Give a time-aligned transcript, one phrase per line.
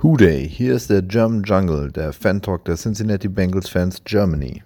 [0.00, 4.62] Hooday, hier ist der German Jungle, der Fan-Talk der Cincinnati Bengals Fans Germany.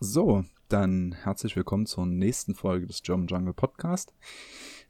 [0.00, 4.12] So, dann herzlich willkommen zur nächsten Folge des German Jungle Podcast.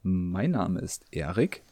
[0.02, 1.62] Mein Name ist Erik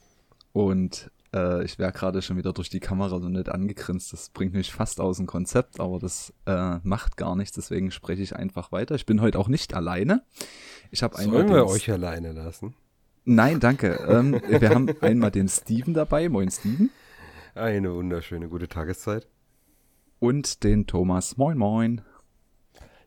[0.53, 4.13] und äh, ich wäre gerade schon wieder durch die Kamera so nett angegrinst.
[4.13, 8.23] Das bringt mich fast aus dem Konzept, aber das äh, macht gar nichts, deswegen spreche
[8.23, 8.95] ich einfach weiter.
[8.95, 10.23] Ich bin heute auch nicht alleine.
[10.93, 12.77] Ich habe Sollen wir euch alleine lassen?
[13.25, 13.99] Nein, danke.
[14.09, 16.29] ähm, wir haben einmal den Steven dabei.
[16.29, 16.91] Moin, Steven.
[17.57, 19.27] Eine wunderschöne gute Tageszeit.
[20.21, 21.37] Und den Thomas.
[21.37, 22.03] Moin, moin.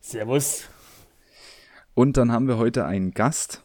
[0.01, 0.67] Servus.
[1.99, 3.61] Und dann haben wir heute einen Gast.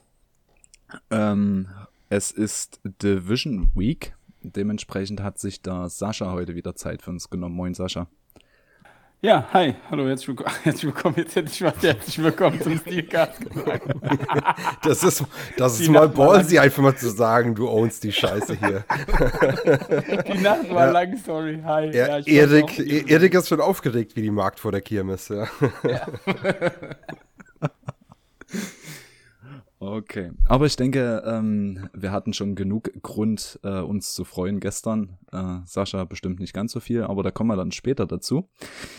[1.09, 1.69] Ähm,
[2.09, 4.17] es ist Division Week.
[4.43, 7.55] Dementsprechend hat sich da Sascha heute wieder Zeit für uns genommen.
[7.55, 8.09] Moin, Sascha.
[9.21, 10.51] Ja, hi, hallo, herzlich willkommen.
[10.65, 13.95] Herzlich willkommen, jetzt hätte ich was herzlich willkommen zum Steelcast gesagt.
[14.83, 15.25] Das ist,
[15.57, 18.85] das ist mal ballsy, einfach mal zu sagen, du ownst die Scheiße hier.
[20.35, 20.91] Die Nacht war ja.
[20.91, 21.87] lang, sorry, hi.
[21.97, 25.47] Ja, ja Erik, Erik ist schon aufgeregt wie die Markt vor der Kirmes, ja.
[25.85, 26.07] ja.
[29.87, 35.19] Okay, aber ich denke, ähm, wir hatten schon genug Grund, äh, uns zu freuen gestern.
[35.31, 38.49] Äh, Sascha bestimmt nicht ganz so viel, aber da kommen wir dann später dazu.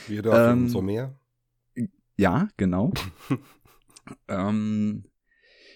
[0.08, 1.19] Wir dürfen ähm, umso mehr.
[2.17, 2.94] Ja, genau.
[4.27, 5.05] ähm,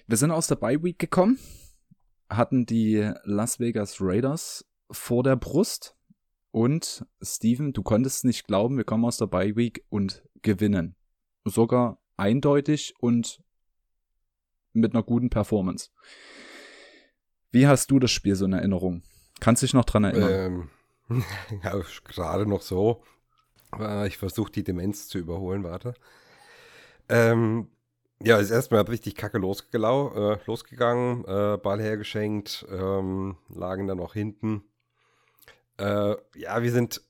[0.06, 1.40] wir sind aus der Bye Week gekommen,
[2.30, 5.98] hatten die Las Vegas Raiders vor der Brust
[6.52, 10.96] und Steven, du konntest nicht glauben, wir kommen aus der Bye Week und gewinnen.
[11.46, 13.42] Sogar eindeutig und
[14.74, 15.90] mit einer guten Performance.
[17.52, 19.02] Wie hast du das Spiel so in Erinnerung?
[19.40, 20.70] Kannst du dich noch dran erinnern?
[21.10, 21.24] Ähm,
[21.64, 21.74] ja,
[22.06, 23.04] gerade noch so.
[24.08, 25.94] Ich versuche die Demenz zu überholen, warte.
[27.08, 27.70] Ähm,
[28.22, 34.14] ja, ist erstmal richtig kacke losgelau äh, losgegangen, äh, Ball hergeschenkt, ähm, lagen dann auch
[34.14, 34.64] hinten.
[35.78, 37.02] Äh, ja, wir sind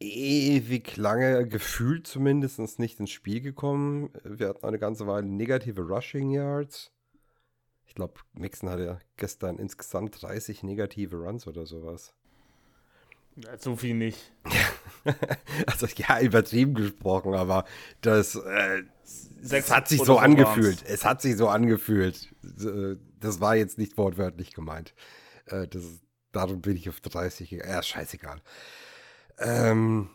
[0.00, 4.10] ewig lange gefühlt zumindest nicht ins Spiel gekommen.
[4.24, 6.92] Wir hatten eine ganze Weile negative Rushing Yards.
[7.90, 12.14] Ich glaube, Mixon hatte gestern insgesamt 30 negative Runs oder sowas.
[13.34, 14.32] Ja, so viel nicht.
[15.66, 17.64] also ja, übertrieben gesprochen, aber
[18.00, 18.84] das, äh,
[19.42, 20.84] es hat sich so angefühlt.
[20.86, 22.32] Es hat sich so angefühlt.
[23.18, 24.94] Das war jetzt nicht wortwörtlich gemeint.
[25.46, 25.82] Äh, das,
[26.30, 27.72] darum bin ich auf 30 gegangen.
[27.72, 28.40] Ja, scheißegal.
[29.38, 30.10] Ähm,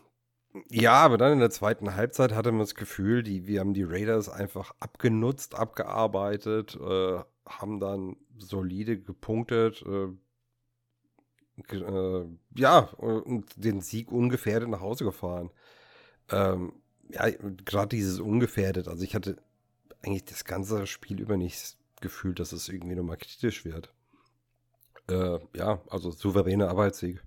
[0.70, 3.84] ja, aber dann in der zweiten Halbzeit hatte man das Gefühl, die, wir haben die
[3.84, 9.82] Raiders einfach abgenutzt, abgearbeitet, äh, haben dann solide gepunktet.
[9.82, 10.08] Äh,
[11.74, 12.24] äh,
[12.56, 15.50] ja, und den Sieg ungefährdet nach Hause gefahren.
[16.30, 16.74] Ähm,
[17.08, 18.88] ja, gerade dieses ungefährdet.
[18.88, 19.36] Also ich hatte
[20.02, 23.92] eigentlich das ganze Spiel über nicht gefühlt, dass es irgendwie nochmal kritisch wird.
[25.08, 27.22] Äh, ja, also souveräne Arbeitssieg.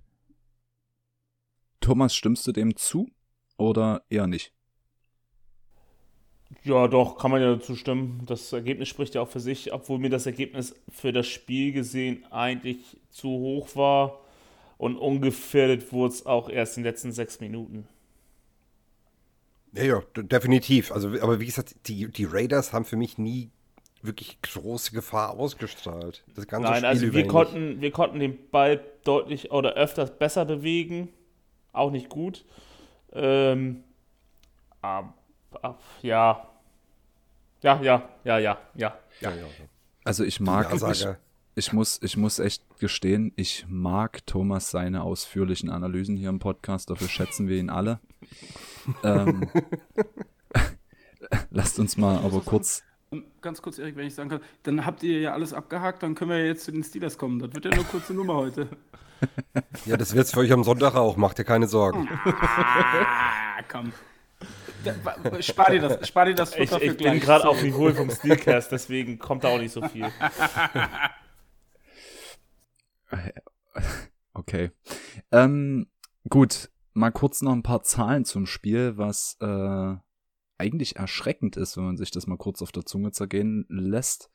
[1.80, 3.10] Thomas, stimmst du dem zu
[3.56, 4.52] oder eher nicht?
[6.64, 8.22] Ja, doch, kann man ja dazu stimmen.
[8.26, 12.24] Das Ergebnis spricht ja auch für sich, obwohl mir das Ergebnis für das Spiel gesehen
[12.30, 14.20] eigentlich zu hoch war.
[14.76, 17.86] Und ungefährdet wurde es auch erst in den letzten sechs Minuten.
[19.72, 20.90] Ja, ja, definitiv.
[20.90, 23.50] Also, aber wie gesagt, die, die Raiders haben für mich nie
[24.02, 26.24] wirklich große Gefahr ausgestrahlt.
[26.34, 30.44] Das ganze Nein, Spiel also wir konnten, wir konnten den Ball deutlich oder öfters besser
[30.44, 31.08] bewegen.
[31.72, 32.44] Auch nicht gut.
[33.12, 33.84] Ähm,
[34.80, 35.14] aber
[36.02, 36.46] ja.
[37.62, 38.94] Ja, ja, ja, ja, ja.
[39.20, 39.46] ja, ja.
[40.04, 41.06] Also ich mag, ich,
[41.54, 46.88] ich, muss, ich muss echt gestehen, ich mag Thomas seine ausführlichen Analysen hier im Podcast,
[46.88, 48.00] dafür schätzen wir ihn alle.
[49.04, 49.50] ähm,
[51.50, 52.82] lasst uns mal aber kurz.
[53.42, 56.30] Ganz kurz, Erik, wenn ich sagen kann, dann habt ihr ja alles abgehakt, dann können
[56.30, 57.40] wir jetzt zu den Steelers kommen.
[57.40, 58.68] Das wird ja nur kurze Nummer heute.
[59.84, 62.08] Ja, das wird's für euch am Sonntag auch, macht ihr keine Sorgen.
[62.24, 63.92] Ah, komm.
[65.40, 68.72] Spar dir das, spar dir das Futter ich, ich bin gerade auf Niveau vom Steelcast,
[68.72, 70.06] deswegen kommt da auch nicht so viel.
[74.32, 74.70] Okay.
[75.32, 75.88] Ähm,
[76.28, 79.96] gut, mal kurz noch ein paar Zahlen zum Spiel, was äh,
[80.58, 84.30] eigentlich erschreckend ist, wenn man sich das mal kurz auf der Zunge zergehen lässt.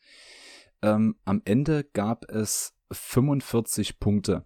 [0.81, 4.45] Ähm, am Ende gab es 45 Punkte.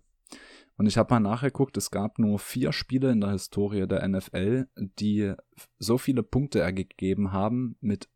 [0.79, 4.69] Und ich habe mal nachgeguckt, es gab nur vier Spiele in der Historie der NFL,
[4.77, 5.33] die
[5.77, 8.07] so viele Punkte ergeben haben mit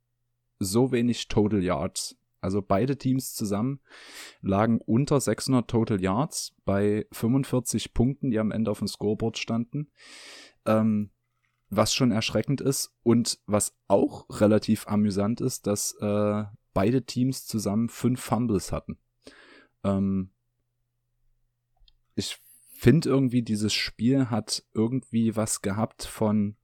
[0.60, 2.16] so wenig Total Yards.
[2.40, 3.82] Also beide Teams zusammen
[4.42, 9.92] lagen unter 600 Total Yards bei 45 Punkten, die am Ende auf dem Scoreboard standen.
[10.66, 11.12] Ähm,
[11.70, 17.90] was schon erschreckend ist und was auch relativ amüsant ist, dass äh, beide Teams zusammen
[17.90, 18.98] fünf Fumbles hatten.
[19.84, 20.30] Ähm,
[22.16, 22.40] ich
[22.84, 26.58] finde irgendwie, dieses Spiel hat irgendwie was gehabt von,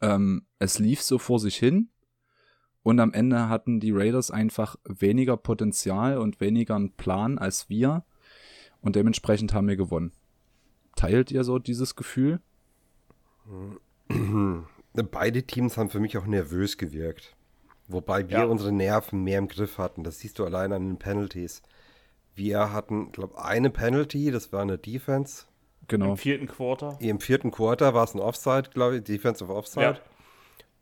[0.00, 1.90] ähm, es lief so vor sich hin
[2.84, 8.04] und am Ende hatten die Raiders einfach weniger Potenzial und weniger einen Plan als wir
[8.80, 10.12] und dementsprechend haben wir gewonnen.
[10.94, 12.40] Teilt ihr so dieses Gefühl?
[14.92, 17.36] Beide Teams haben für mich auch nervös gewirkt.
[17.88, 18.44] Wobei wir ja.
[18.44, 20.04] unsere Nerven mehr im Griff hatten.
[20.04, 21.60] Das siehst du allein an den Penalties.
[22.34, 25.44] Wir hatten, glaube ich, eine Penalty, das war eine Defense.
[25.88, 26.12] Genau.
[26.12, 26.96] Im vierten Quarter.
[27.00, 29.84] Im vierten Quarter war es ein Offside, glaube ich, Defensive Offside.
[29.84, 29.98] Ja.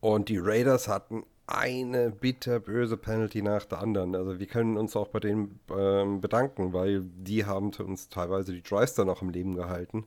[0.00, 4.14] Und die Raiders hatten eine bitterböse Penalty nach der anderen.
[4.14, 8.62] Also wir können uns auch bei denen ähm, bedanken, weil die haben uns teilweise die
[8.62, 10.04] Drives dann noch im Leben gehalten.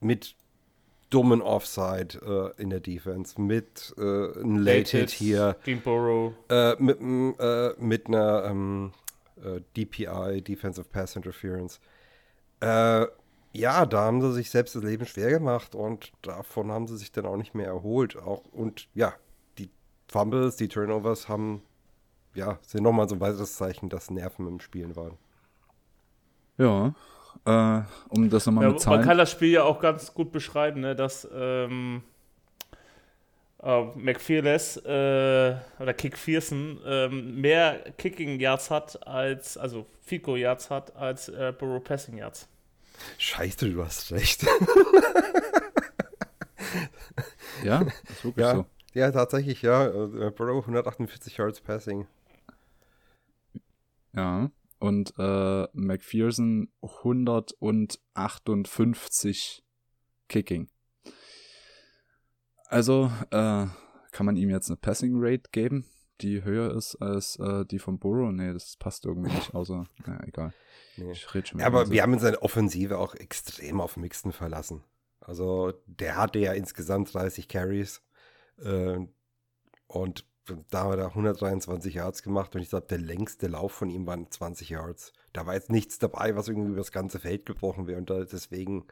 [0.00, 0.34] Mit
[1.10, 5.56] dummen Offside äh, in der Defense, mit äh, einem Late Hit hier.
[6.48, 6.98] Äh, mit,
[7.38, 8.92] äh, mit einer ähm,
[9.42, 11.80] äh, DPI, Defensive Pass Interference.
[12.60, 13.06] Äh,
[13.52, 17.12] ja, da haben sie sich selbst das Leben schwer gemacht und davon haben sie sich
[17.12, 18.16] dann auch nicht mehr erholt.
[18.16, 19.12] Auch, und ja,
[19.58, 19.70] die
[20.08, 21.62] Fumbles, die Turnovers haben,
[22.34, 25.18] ja, sind nochmal so ein weiteres Zeichen, dass Nerven im Spielen waren.
[26.56, 26.94] Ja,
[27.44, 29.00] äh, um das nochmal ja, mit Zahlen...
[29.00, 32.02] Man kann das Spiel ja auch ganz gut beschreiben, ne, dass ähm,
[33.62, 40.68] äh, McFearless äh, oder Kick Fearson ähm, mehr Kicking Yards hat als, also Fico Yards
[40.70, 42.48] hat als äh, Burrow Passing Yards.
[43.18, 44.42] Scheiße, du hast recht.
[47.64, 48.54] ja, ist wirklich ja.
[48.56, 48.66] so.
[48.94, 49.86] Ja, tatsächlich, ja.
[49.86, 52.06] Äh, Burrow 148 Yards Passing.
[54.14, 59.64] Ja, und äh, McPherson 158
[60.28, 60.68] Kicking.
[62.72, 63.66] Also äh,
[64.12, 65.84] kann man ihm jetzt eine Passing Rate geben,
[66.22, 68.32] die höher ist als äh, die von Burrow?
[68.32, 70.54] Nee, das passt irgendwie nicht, außer, naja, egal.
[70.96, 71.12] Nee.
[71.12, 74.82] Ich rede schon ja, aber wir haben in seiner Offensive auch extrem auf Mixen verlassen.
[75.20, 78.00] Also der hatte ja insgesamt 30 Carries
[78.64, 79.00] äh,
[79.86, 80.24] und
[80.70, 84.06] da haben wir da 123 Yards gemacht und ich glaube, der längste Lauf von ihm
[84.06, 85.12] waren 20 Yards.
[85.34, 88.24] Da war jetzt nichts dabei, was irgendwie über das ganze Feld gebrochen wäre und da
[88.24, 88.86] deswegen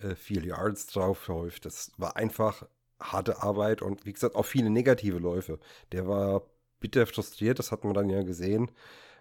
[0.00, 1.66] äh, viel Yards drauf läuft.
[1.66, 2.66] Das war einfach
[3.02, 5.58] harte Arbeit und wie gesagt auch viele negative Läufe.
[5.92, 6.42] Der war
[6.80, 8.70] bitter frustriert, das hat man dann ja gesehen,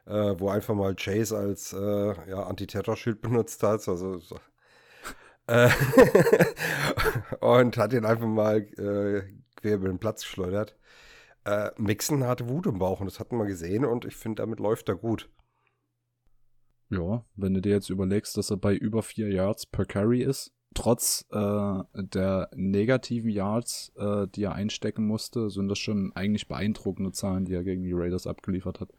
[0.05, 3.87] äh, wo einfach mal Chase als äh, ja, Antiterrorschild benutzt hat.
[3.87, 4.39] Also so.
[5.47, 5.69] äh,
[7.39, 9.23] und hat ihn einfach mal äh,
[9.55, 10.75] quer über den Platz geschleudert.
[11.45, 14.59] Äh, Mixon hatte Wut im Bauch und das hatten wir gesehen und ich finde, damit
[14.59, 15.29] läuft er gut.
[16.89, 20.53] Ja, wenn du dir jetzt überlegst, dass er bei über vier Yards per Carry ist,
[20.73, 27.11] trotz äh, der negativen Yards, äh, die er einstecken musste, sind das schon eigentlich beeindruckende
[27.11, 28.89] Zahlen, die er gegen die Raiders abgeliefert hat.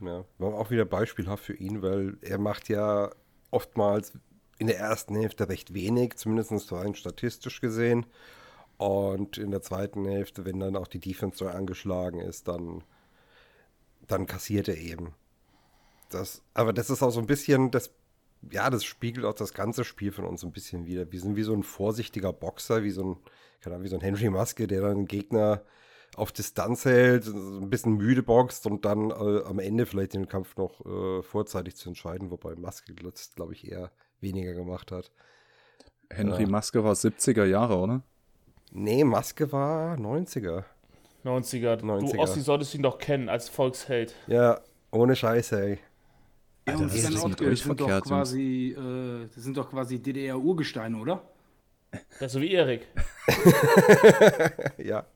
[0.00, 3.10] Ja, war auch wieder beispielhaft für ihn, weil er macht ja
[3.50, 4.12] oftmals
[4.58, 8.06] in der ersten Hälfte recht wenig, zumindest rein statistisch gesehen.
[8.78, 12.84] Und in der zweiten Hälfte, wenn dann auch die Defense so angeschlagen ist, dann,
[14.06, 15.14] dann kassiert er eben.
[16.10, 17.90] Das, aber das ist auch so ein bisschen das
[18.50, 21.10] ja, das spiegelt auch das ganze Spiel von uns ein bisschen wieder.
[21.10, 23.16] Wir sind wie so ein vorsichtiger Boxer, wie so ein,
[23.60, 25.62] keine Ahnung, wie so ein Henry Maske, der dann einen Gegner
[26.16, 30.56] auf Distanz hält, ein bisschen müde boxt und dann äh, am Ende vielleicht den Kampf
[30.56, 33.90] noch äh, vorzeitig zu entscheiden, wobei Maske glaube ich, eher
[34.20, 35.10] weniger gemacht hat.
[36.10, 38.02] Henry äh, Maske war 70er Jahre, oder?
[38.72, 40.64] Nee, Maske war 90er.
[41.24, 41.80] 90er.
[41.82, 42.12] 90er.
[42.12, 44.14] Du Ossi solltest ihn doch kennen als Volksheld.
[44.28, 45.78] Ja, ohne Scheiße, ey.
[46.66, 51.22] Alter, das mit euch verkehrt, doch quasi, äh, Das sind doch quasi DDR-Urgesteine, oder?
[52.20, 52.86] Ja, so wie Erik.
[54.78, 55.06] ja.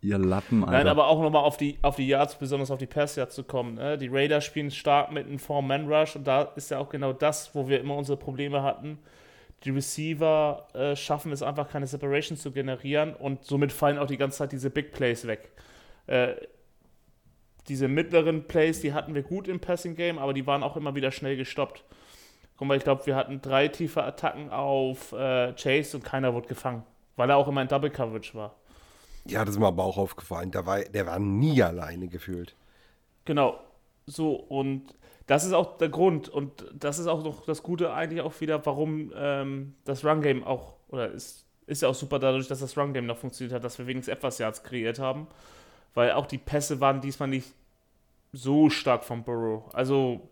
[0.00, 0.72] Ihr Lappen, Alter.
[0.72, 3.74] Nein, aber auch nochmal auf die, auf die Yards, besonders auf die Pass-Yards zu kommen.
[3.74, 3.98] Ne?
[3.98, 7.68] Die Raiders spielen stark mit einem Four-Man-Rush und da ist ja auch genau das, wo
[7.68, 8.98] wir immer unsere Probleme hatten.
[9.64, 14.16] Die Receiver äh, schaffen es einfach, keine Separation zu generieren und somit fallen auch die
[14.16, 15.50] ganze Zeit diese Big Plays weg.
[16.06, 16.34] Äh,
[17.68, 20.94] diese mittleren Plays, die hatten wir gut im Passing Game, aber die waren auch immer
[20.94, 21.84] wieder schnell gestoppt.
[22.56, 26.48] Guck mal, ich glaube, wir hatten drei tiefe Attacken auf äh, Chase und keiner wurde
[26.48, 26.84] gefangen,
[27.16, 28.54] weil er auch immer in Double Coverage war.
[29.26, 30.52] Ja, das ist mir aber auch aufgefallen.
[30.52, 32.54] Der war, der war nie alleine gefühlt.
[33.24, 33.58] Genau.
[34.06, 34.94] So, und
[35.26, 36.28] das ist auch der Grund.
[36.28, 40.74] Und das ist auch noch das Gute eigentlich auch wieder, warum ähm, das Run-Game auch,
[40.88, 43.86] oder ist, ist ja auch super dadurch, dass das Run-Game noch funktioniert hat, dass wir
[43.88, 45.26] wenigstens etwas Yards kreiert haben
[45.96, 47.54] weil auch die Pässe waren diesmal nicht
[48.32, 49.74] so stark vom Burrow.
[49.74, 50.28] Also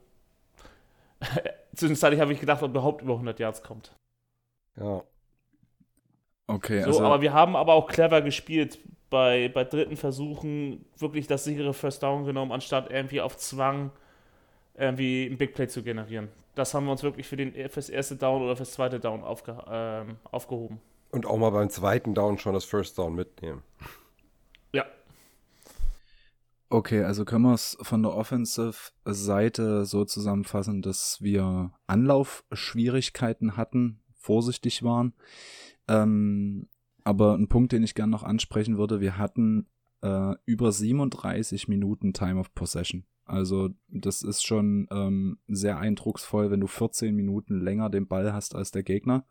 [1.75, 3.97] zwischenzeitlich habe ich gedacht, ob er überhaupt über 100 Yards kommt.
[4.77, 5.03] Ja.
[6.47, 8.79] Okay, so, also aber wir haben aber auch clever gespielt
[9.09, 13.91] bei, bei dritten Versuchen wirklich das sichere First Down genommen, anstatt irgendwie auf Zwang
[14.75, 16.29] irgendwie ein Big Play zu generieren.
[16.57, 19.57] Das haben wir uns wirklich für den, fürs erste Down oder fürs zweite Down aufge,
[19.67, 20.81] ähm, aufgehoben.
[21.11, 23.63] Und auch mal beim zweiten Down schon das First Down mitnehmen.
[26.75, 34.83] Okay, also können wir es von der Offensive-Seite so zusammenfassen, dass wir Anlaufschwierigkeiten hatten, vorsichtig
[34.83, 35.15] waren.
[35.87, 36.67] Ähm,
[37.05, 39.69] aber ein Punkt, den ich gerne noch ansprechen würde, wir hatten
[40.03, 43.05] äh, über 37 Minuten Time of Possession.
[43.25, 48.57] Also das ist schon ähm, sehr eindrucksvoll, wenn du 14 Minuten länger den Ball hast
[48.57, 49.29] als der Gegner.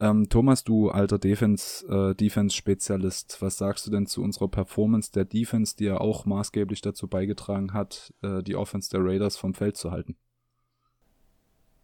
[0.00, 5.26] Ähm, Thomas, du alter Defense, äh, Defense-Spezialist, was sagst du denn zu unserer Performance der
[5.26, 9.76] Defense, die ja auch maßgeblich dazu beigetragen hat, äh, die Offense der Raiders vom Feld
[9.76, 10.16] zu halten?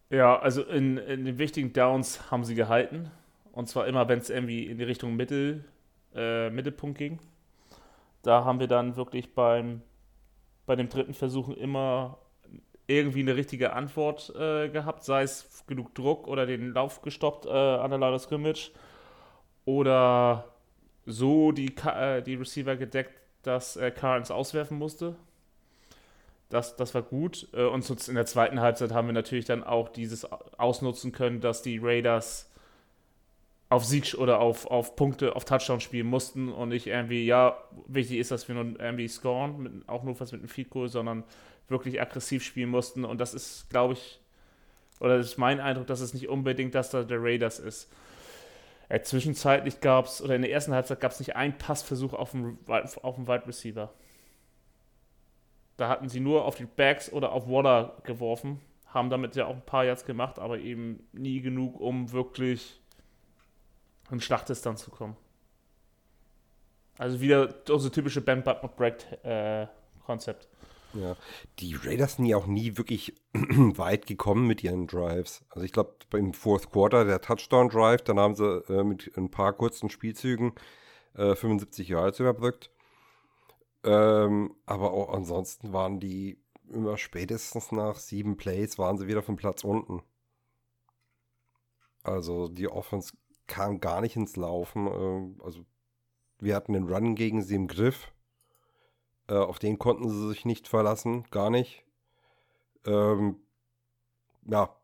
[0.09, 3.11] Ja, also in, in den wichtigen Downs haben sie gehalten.
[3.51, 5.65] Und zwar immer, wenn es irgendwie in die Richtung Mittel,
[6.15, 7.19] äh, Mittelpunkt ging.
[8.23, 9.81] Da haben wir dann wirklich beim,
[10.65, 12.17] bei dem dritten Versuchen immer
[12.87, 17.49] irgendwie eine richtige Antwort äh, gehabt, sei es genug Druck oder den Lauf gestoppt äh,
[17.49, 18.71] an der Line Scrimmage
[19.65, 20.45] oder
[21.05, 25.15] so die, äh, die Receiver gedeckt, dass äh, Carnes auswerfen musste.
[26.49, 27.47] Das, das war gut.
[27.53, 30.25] Äh, und in der zweiten Halbzeit haben wir natürlich dann auch dieses
[30.57, 32.46] ausnutzen können, dass die Raiders
[33.69, 37.57] auf Sieg oder auf, auf Punkte, auf Touchdown spielen mussten und nicht irgendwie, ja,
[37.87, 40.87] wichtig ist, dass wir nur irgendwie scoren, mit, auch nur was mit einem Feed Goal,
[40.87, 41.23] sondern
[41.67, 43.03] wirklich aggressiv spielen mussten.
[43.03, 44.21] Und das ist, glaube ich,
[44.99, 47.91] oder das ist mein Eindruck, dass es nicht unbedingt das da der Raiders ist.
[48.89, 52.31] Äh, zwischenzeitlich gab es, oder in der ersten Halbzeit gab es nicht einen Passversuch auf
[52.31, 53.93] dem, auf dem Wide Receiver.
[55.75, 59.55] Da hatten sie nur auf die Backs oder auf Waller geworfen, haben damit ja auch
[59.55, 62.79] ein paar Yards gemacht, aber eben nie genug, um wirklich
[64.11, 65.17] in Schlachtdistanz zu kommen.
[66.97, 69.67] Also wieder so typische Ben Button Break äh,
[70.05, 70.47] Konzept.
[70.93, 71.15] Ja,
[71.59, 75.45] die Raiders sind ja auch nie wirklich weit gekommen mit ihren Drives.
[75.49, 79.29] Also ich glaube, beim Fourth Quarter der Touchdown Drive, dann haben sie äh, mit ein
[79.29, 80.53] paar kurzen Spielzügen
[81.13, 82.71] äh, 75 Yards überbrückt.
[83.83, 89.35] Ähm, aber auch ansonsten waren die immer spätestens nach sieben Plays waren sie wieder vom
[89.35, 90.01] Platz unten.
[92.03, 93.13] Also die Offense
[93.47, 94.87] kam gar nicht ins Laufen.
[94.87, 95.65] Äh, also
[96.39, 98.11] wir hatten den Run gegen sie im Griff.
[99.27, 101.83] Äh, auf den konnten sie sich nicht verlassen, gar nicht.
[102.85, 103.37] Ähm,
[104.45, 104.75] ja,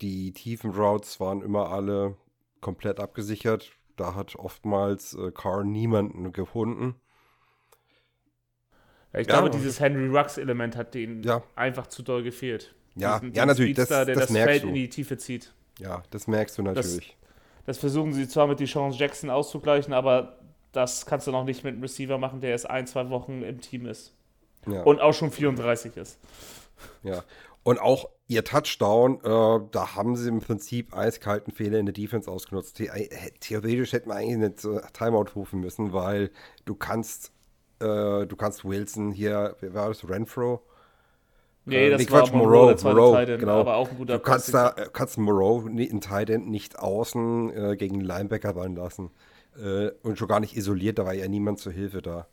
[0.00, 2.16] die tiefen Routes waren immer alle
[2.60, 3.72] komplett abgesichert.
[3.96, 6.96] Da hat oftmals äh, Carr niemanden gefunden.
[9.12, 11.42] Ja, ich ja, glaube, dieses Henry Rux-Element hat denen ja.
[11.54, 12.74] einfach zu doll gefehlt.
[12.96, 13.74] Ja, diesen, ja natürlich.
[13.76, 14.68] das, der das, das Feld du.
[14.68, 15.54] in die Tiefe zieht.
[15.78, 17.16] Ja, das merkst du natürlich.
[17.66, 20.38] Das, versuchen sie zwar mit die Chance Jackson auszugleichen, aber
[20.72, 23.60] das kannst du noch nicht mit einem Receiver machen, der erst ein, zwei Wochen im
[23.60, 24.12] Team ist.
[24.66, 24.82] Ja.
[24.82, 26.18] Und auch schon 34 ist.
[27.02, 27.22] Ja.
[27.62, 32.30] Und auch ihr Touchdown, äh, da haben sie im Prinzip eiskalten Fehler in der Defense
[32.30, 32.76] ausgenutzt.
[32.76, 36.30] The äh, theoretisch hätten wir eigentlich eine Timeout rufen müssen, weil
[36.64, 37.32] du kannst,
[37.80, 40.62] äh, du kannst Wilson hier, wer war das, Renfro?
[41.66, 43.60] Nee, äh, das nee, war Quatsch, Moreau, Moreau, genau.
[43.60, 47.96] aber auch ein guter Du kannst da, kannst Moreau, einen Titan nicht außen äh, gegen
[47.96, 49.10] einen Linebacker ran lassen
[49.56, 52.26] äh, und schon gar nicht isoliert, da war ja niemand zur Hilfe da.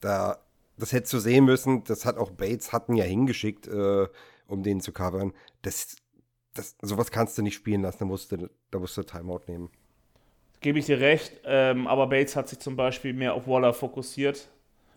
[0.00, 0.38] Da,
[0.78, 4.06] das hättest du sehen müssen, das hat auch Bates hatten ja hingeschickt, äh,
[4.46, 5.32] um den zu covern.
[5.62, 5.96] Das,
[6.54, 9.70] das, sowas kannst du nicht spielen lassen, da musst du, da musst du Timeout nehmen.
[10.60, 14.48] Gebe ich dir recht, ähm, aber Bates hat sich zum Beispiel mehr auf Waller fokussiert.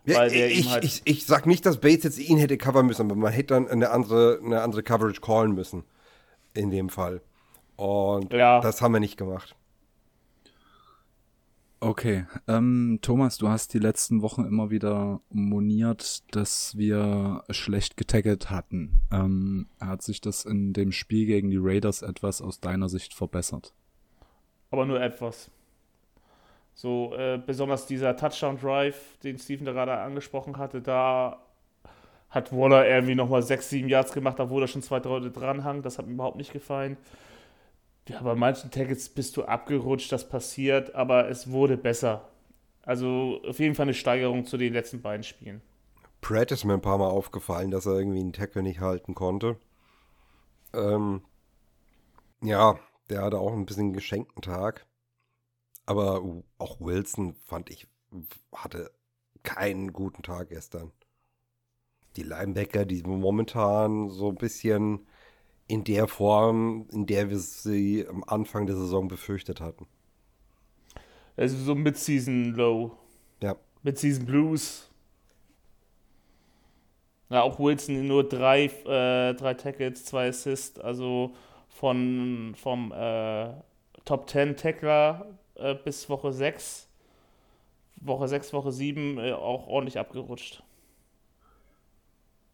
[0.05, 3.15] Ja, ich, halt ich, ich sag nicht, dass Bates jetzt ihn hätte covern müssen, aber
[3.15, 5.83] man hätte dann eine andere, eine andere Coverage callen müssen.
[6.53, 7.21] In dem Fall.
[7.75, 8.61] Und ja.
[8.61, 9.55] das haben wir nicht gemacht.
[11.81, 18.49] Okay, ähm, Thomas, du hast die letzten Wochen immer wieder moniert, dass wir schlecht getaggelt
[18.49, 19.01] hatten.
[19.11, 23.73] Ähm, hat sich das in dem Spiel gegen die Raiders etwas aus deiner Sicht verbessert?
[24.71, 25.51] Aber nur etwas.
[26.75, 31.41] So, äh, besonders dieser Touchdown-Drive, den Steven da gerade angesprochen hatte, da
[32.29, 35.81] hat Waller irgendwie nochmal 6, 7 Yards gemacht, obwohl er schon zwei, Leute dranhang.
[35.83, 36.97] Das hat mir überhaupt nicht gefallen.
[38.09, 42.27] Ja, bei manchen Tackles bist du abgerutscht, das passiert, aber es wurde besser.
[42.83, 45.61] Also auf jeden Fall eine Steigerung zu den letzten beiden Spielen.
[46.19, 49.57] Pratt ist mir ein paar Mal aufgefallen, dass er irgendwie einen Tackle nicht halten konnte.
[50.73, 51.21] Ähm,
[52.43, 52.77] ja,
[53.09, 54.85] der hatte auch ein bisschen geschenkten Tag.
[55.85, 57.87] Aber auch Wilson fand ich,
[58.53, 58.91] hatte
[59.43, 60.91] keinen guten Tag gestern.
[62.15, 65.05] Die Linebacker, die momentan so ein bisschen
[65.67, 69.87] in der Form, in der wir sie am Anfang der Saison befürchtet hatten.
[71.37, 72.97] Also so Mid-Season Low.
[73.41, 73.55] Ja.
[73.83, 74.89] Mid-Season Blues.
[77.29, 81.33] Ja, auch Wilson nur drei, äh, drei Tackles, zwei Assists, also
[81.67, 83.49] von vom äh,
[84.05, 86.87] Top 10 Tackler äh, bis Woche 6.
[87.97, 90.63] Woche 6, Woche 7 äh, auch ordentlich abgerutscht.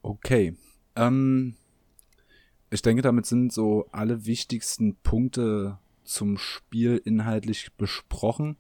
[0.02, 0.56] Okay.
[0.96, 1.56] Ähm,
[2.70, 8.58] ich denke, damit sind so alle wichtigsten Punkte zum Spiel inhaltlich besprochen.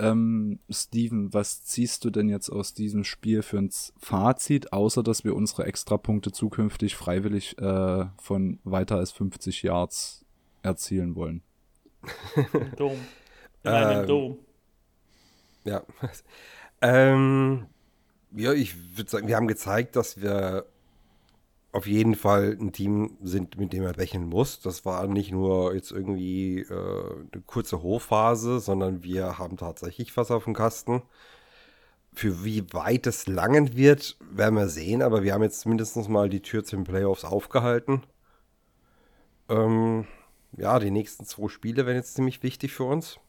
[0.00, 5.24] Ähm, Steven, was ziehst du denn jetzt aus diesem Spiel für ein Fazit, außer dass
[5.24, 10.24] wir unsere Extrapunkte zukünftig freiwillig äh, von weiter als 50 Yards
[10.62, 11.42] erzielen wollen?
[12.76, 12.96] Dom.
[13.62, 14.38] In einem ähm, Dom.
[15.64, 15.82] Ja.
[16.82, 17.66] ähm,
[18.32, 20.66] ja, ich würde sagen, wir haben gezeigt, dass wir
[21.72, 24.60] auf jeden Fall ein Team sind, mit dem er rechnen muss.
[24.60, 30.30] Das war nicht nur jetzt irgendwie äh, eine kurze Hochphase, sondern wir haben tatsächlich was
[30.30, 31.02] auf dem Kasten.
[32.14, 36.28] Für wie weit es langen wird, werden wir sehen, aber wir haben jetzt mindestens mal
[36.28, 38.02] die Tür zu den Playoffs aufgehalten.
[39.48, 40.06] Ähm,
[40.56, 43.20] ja, die nächsten zwei Spiele werden jetzt ziemlich wichtig für uns.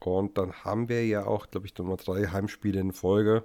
[0.00, 3.44] Und dann haben wir ja auch, glaube ich, Nummer drei Heimspiele in Folge.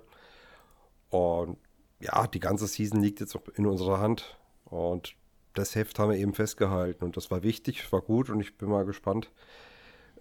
[1.10, 1.57] Und
[2.00, 4.38] ja, die ganze Season liegt jetzt in unserer Hand.
[4.65, 5.15] Und
[5.53, 7.03] das Heft haben wir eben festgehalten.
[7.03, 8.29] Und das war wichtig, war gut.
[8.29, 9.31] Und ich bin mal gespannt,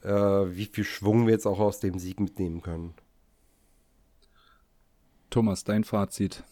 [0.03, 2.95] äh, wie viel Schwung wir jetzt auch aus dem Sieg mitnehmen können.
[5.31, 6.45] Thomas, dein Fazit.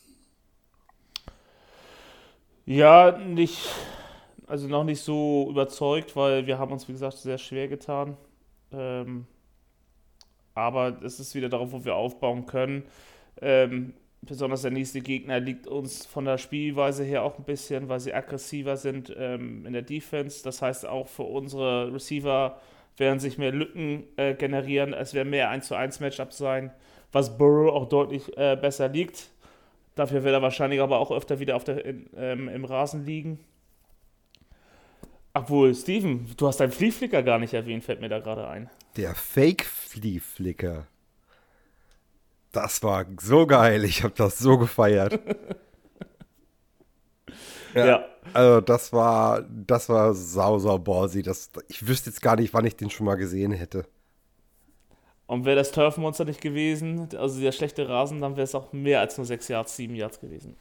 [2.65, 3.69] Ja, nicht,
[4.47, 8.17] also noch nicht so überzeugt, weil wir haben uns, wie gesagt, sehr schwer getan.
[8.73, 9.27] Ähm,
[10.55, 12.85] aber es ist wieder darauf, wo wir aufbauen können.
[13.41, 18.01] Ähm, besonders der nächste Gegner liegt uns von der Spielweise her auch ein bisschen, weil
[18.01, 20.43] sie aggressiver sind ähm, in der Defense.
[20.43, 22.61] Das heißt, auch für unsere Receiver
[22.97, 24.93] werden sich mehr Lücken äh, generieren.
[24.93, 26.71] Es werden mehr 1 zu 1 Matchups sein,
[27.13, 29.31] was Burrow auch deutlich äh, besser liegt.
[29.95, 33.41] Dafür wird er wahrscheinlich aber auch öfter wieder auf der, in, ähm, im Rasen liegen.
[35.33, 38.69] Obwohl, Steven, du hast deinen Fliehflicker gar nicht erwähnt, fällt mir da gerade ein.
[38.97, 40.87] Der Fake-Fliehflicker.
[42.53, 43.85] Das war so geil.
[43.85, 45.21] Ich habe das so gefeiert.
[47.75, 51.23] ja, ja, Also das war, das war sau, sau ballsy.
[51.23, 53.87] Das, ich wüsste jetzt gar nicht, wann ich den schon mal gesehen hätte.
[55.27, 58.99] Und wäre das Turfmonster nicht gewesen, also der schlechte Rasen, dann wäre es auch mehr
[58.99, 60.57] als nur 6 Yards, 7 Yards gewesen.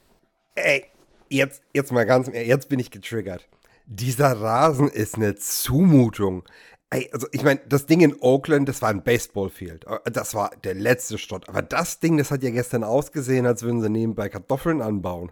[0.54, 0.86] Ey,
[1.28, 3.50] jetzt, jetzt mal ganz, jetzt bin ich getriggert.
[3.88, 6.44] Dieser Rasen ist eine Zumutung.
[6.92, 9.86] Ey, also ich meine, das Ding in Oakland, das war ein Baseballfield.
[9.86, 11.48] Äh, das war der letzte Stott.
[11.48, 15.32] Aber das Ding, das hat ja gestern ausgesehen, als würden sie nebenbei Kartoffeln anbauen.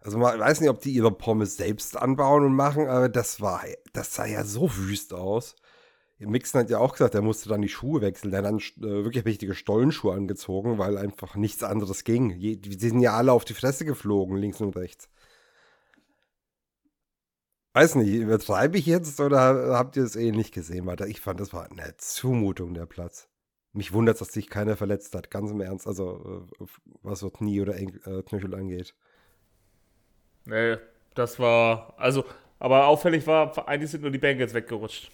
[0.00, 3.62] Also man weiß nicht, ob die ihre Pommes selbst anbauen und machen, aber das war,
[3.92, 5.54] das sah ja so wüst aus.
[6.18, 8.30] Mixon hat ja auch gesagt, er musste dann die Schuhe wechseln.
[8.30, 12.38] Der hat dann äh, wirklich richtige Stollenschuhe angezogen, weil einfach nichts anderes ging.
[12.38, 15.08] Die sind ja alle auf die Fresse geflogen, links und rechts.
[17.74, 20.86] Weiß nicht, übertreibe ich jetzt oder habt ihr es eh nicht gesehen?
[20.86, 23.28] Weil ich fand, das war eine Zumutung, der Platz.
[23.72, 25.86] Mich wundert, dass sich keiner verletzt hat, ganz im Ernst.
[25.86, 26.66] Also, äh,
[27.02, 28.94] was so Knie oder äh, Knöchel angeht.
[30.44, 30.76] Nee,
[31.14, 32.24] das war, also,
[32.58, 35.10] aber auffällig war, eigentlich sind nur die Bengals weggerutscht.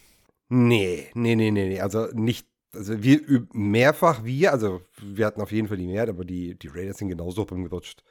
[0.49, 1.79] Nee, nee, nee, nee, nee.
[1.79, 6.25] Also nicht, also wir mehrfach wir, also wir hatten auf jeden Fall die Mehrheit, aber
[6.25, 8.03] die, die Raiders sind genauso rumgerutscht.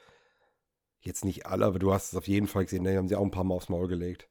[1.01, 3.23] Jetzt nicht alle, aber du hast es auf jeden Fall gesehen, da haben sie auch
[3.23, 4.27] ein paar Mal aufs Maul gelegt.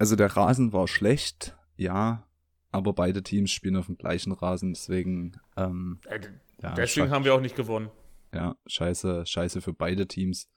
[0.00, 2.26] Also der Rasen war schlecht, ja,
[2.70, 5.38] aber beide Teams spielen auf dem gleichen Rasen, deswegen.
[5.58, 6.20] Ähm, äh,
[6.62, 7.90] ja, deswegen haben wir auch nicht gewonnen.
[8.32, 10.48] Ja, scheiße, scheiße für beide Teams.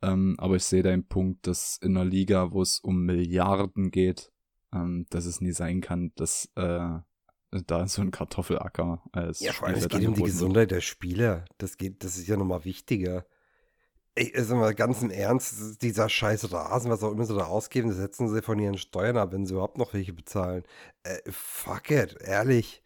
[0.00, 4.32] Ähm, aber ich sehe deinen Punkt, dass in einer Liga, wo es um Milliarden geht,
[4.72, 6.98] ähm, dass es nie sein kann, dass äh,
[7.50, 11.44] da so ein Kartoffelacker als Ja, vor allem es geht um die Gesundheit der Spieler.
[11.58, 13.26] Das geht, das ist ja nochmal wichtiger.
[14.14, 17.88] Ey, ist mal ganz im Ernst, dieser scheiß Rasen, was auch immer sie da ausgeben,
[17.88, 20.64] das setzen sie von ihren Steuern ab, wenn sie überhaupt noch welche bezahlen.
[21.02, 22.82] Äh, fuck it, ehrlich.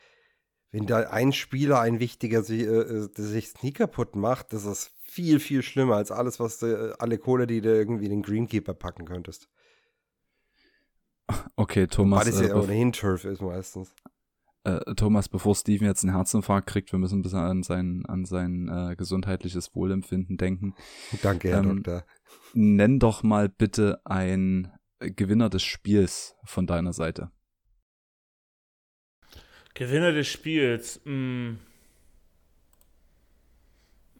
[0.70, 4.92] Wenn da ein Spieler, ein wichtiger, sich, äh, äh sich Knie kaputt macht, das ist
[5.02, 8.22] viel, viel schlimmer als alles, was du, äh, alle Kohle, die du irgendwie in den
[8.22, 9.48] Greenkeeper packen könntest.
[11.56, 12.20] Okay, Thomas.
[12.20, 13.92] Weil es ja äh, ohnehin Turf ist meistens
[14.66, 18.24] äh, Thomas, bevor Steven jetzt einen Herzinfarkt kriegt, wir müssen ein bisschen an sein, an
[18.24, 20.74] sein äh, gesundheitliches Wohlempfinden denken.
[21.22, 22.04] Danke, Herr ähm, Doktor.
[22.52, 27.30] Nenn doch mal bitte ein Gewinner des Spiels von deiner Seite.
[29.74, 31.00] Gewinner des Spiels.
[31.04, 31.12] Mh.
[31.12, 31.58] Hm.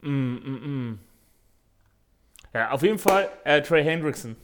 [0.02, 0.98] Mm, mm, mm.
[2.54, 4.37] Ja, auf jeden Fall äh, Trey Hendrickson.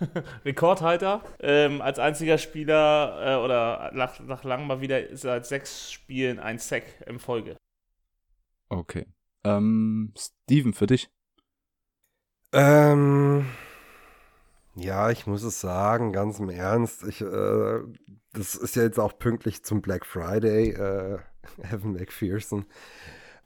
[0.44, 1.22] Rekordhalter.
[1.40, 6.58] Ähm, als einziger Spieler äh, oder nach, nach langem mal wieder seit sechs Spielen ein
[6.58, 7.56] Sack in Folge.
[8.68, 9.06] Okay.
[9.44, 11.10] Ähm, Steven, für dich?
[12.52, 13.46] Ähm,
[14.76, 17.04] ja, ich muss es sagen, ganz im Ernst.
[17.04, 17.80] Ich, äh,
[18.32, 20.70] das ist ja jetzt auch pünktlich zum Black Friday.
[20.70, 21.18] Äh,
[21.72, 22.66] Evan McPherson.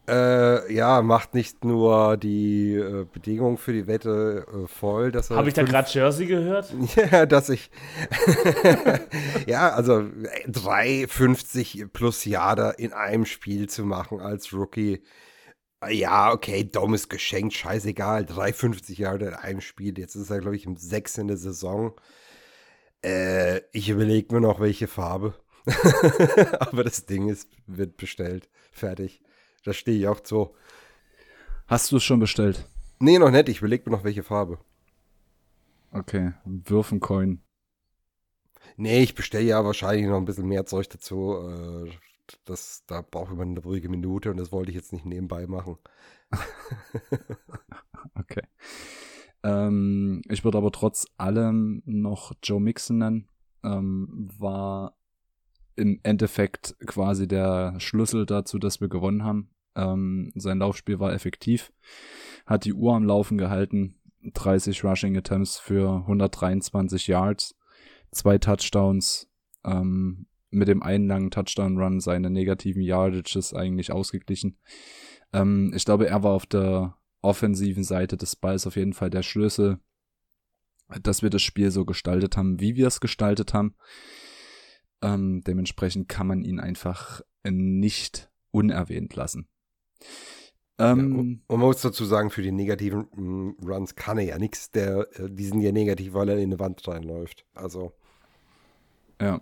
[0.09, 5.37] Äh, ja, macht nicht nur die äh, Bedingungen für die Wette äh, voll, dass er.
[5.37, 6.73] Habe ich da gerade Jersey gehört?
[6.97, 7.71] ja, dass ich.
[9.47, 9.99] ja, also
[10.47, 15.03] 3,50 plus Jahre in einem Spiel zu machen als Rookie.
[15.87, 18.23] Ja, okay, dummes Geschenk, scheißegal.
[18.23, 19.99] 3,50 Jahre in einem Spiel.
[19.99, 21.93] Jetzt ist er, glaube ich, im 6 in der Saison.
[23.05, 25.35] Äh, ich überlege mir noch, welche Farbe.
[26.61, 28.49] Aber das Ding ist, wird bestellt.
[28.73, 29.21] Fertig.
[29.69, 30.55] Da stehe ich auch so.
[31.67, 32.67] Hast du es schon bestellt?
[33.01, 33.51] Nee, noch nicht.
[33.51, 34.59] Ich überlege mir noch, welche Farbe.
[35.93, 37.43] Okay, Würfen Coin.
[38.79, 41.35] Nee, ich bestelle ja wahrscheinlich noch ein bisschen mehr Zeug dazu.
[41.35, 41.91] Äh,
[42.47, 45.47] das, da brauche ich mal eine ruhige Minute und das wollte ich jetzt nicht nebenbei
[45.47, 45.77] machen.
[48.15, 48.45] okay.
[49.43, 53.29] Ähm, ich würde aber trotz allem noch Joe Mixon nennen.
[53.63, 54.97] Ähm, war
[55.77, 59.51] im Endeffekt quasi der Schlüssel dazu, dass wir gewonnen haben.
[59.79, 61.73] Ähm, sein Laufspiel war effektiv,
[62.47, 67.55] hat die Uhr am Laufen gehalten, 30 Rushing Attempts für 123 Yards,
[68.11, 69.31] zwei Touchdowns,
[69.65, 74.59] ähm, mit dem einen langen Touchdown-Run seine negativen Yardages eigentlich ausgeglichen.
[75.33, 79.23] Ähm, ich glaube, er war auf der offensiven Seite des Balls auf jeden Fall der
[79.23, 79.79] Schlüssel,
[81.03, 83.77] dass wir das Spiel so gestaltet haben, wie wir es gestaltet haben.
[85.03, 89.49] Ähm, dementsprechend kann man ihn einfach nicht unerwähnt lassen.
[90.81, 94.39] Ähm, ja, und man muss dazu sagen, für die negativen mm, Runs kann er ja
[94.39, 94.69] nichts.
[94.75, 97.45] Äh, die sind ja negativ, weil er in eine Wand reinläuft.
[97.55, 97.93] Also.
[99.21, 99.41] Ja.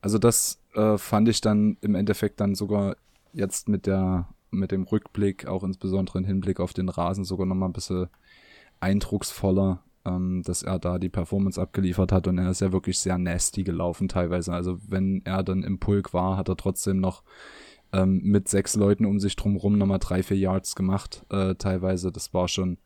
[0.00, 2.96] Also das äh, fand ich dann im Endeffekt dann sogar
[3.32, 7.68] jetzt mit der mit dem Rückblick, auch insbesondere im Hinblick auf den Rasen, sogar nochmal
[7.68, 8.08] ein bisschen
[8.80, 13.18] eindrucksvoller, ähm, dass er da die Performance abgeliefert hat und er ist ja wirklich sehr
[13.18, 14.52] nasty gelaufen teilweise.
[14.52, 17.22] Also wenn er dann im Pulk war, hat er trotzdem noch
[17.92, 22.12] ähm, mit sechs Leuten um sich drumherum nochmal drei, vier Yards gemacht, äh, teilweise.
[22.12, 22.78] Das war schon,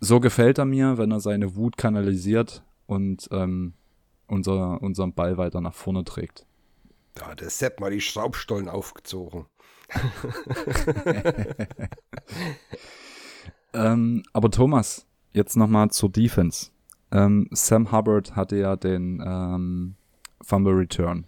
[0.00, 3.74] so gefällt er mir, wenn er seine Wut kanalisiert und ähm,
[4.26, 6.46] unser, unseren Ball weiter nach vorne trägt.
[7.14, 9.46] Da hat der Sepp mal die Schraubstollen aufgezogen.
[13.74, 16.70] ähm, aber Thomas, jetzt nochmal zur Defense.
[17.10, 19.96] Ähm, Sam Hubbard hatte ja den ähm,
[20.40, 21.26] Fumble Return.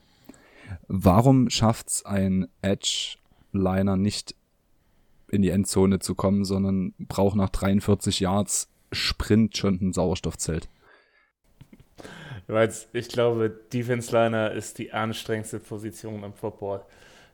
[0.88, 4.34] Warum schafft es ein Edge-Liner nicht
[5.30, 10.68] in die Endzone zu kommen, sondern braucht nach 43 Yards Sprint schon ein Sauerstoffzelt?
[12.92, 16.82] Ich glaube, Defense Liner ist die anstrengendste Position im Football.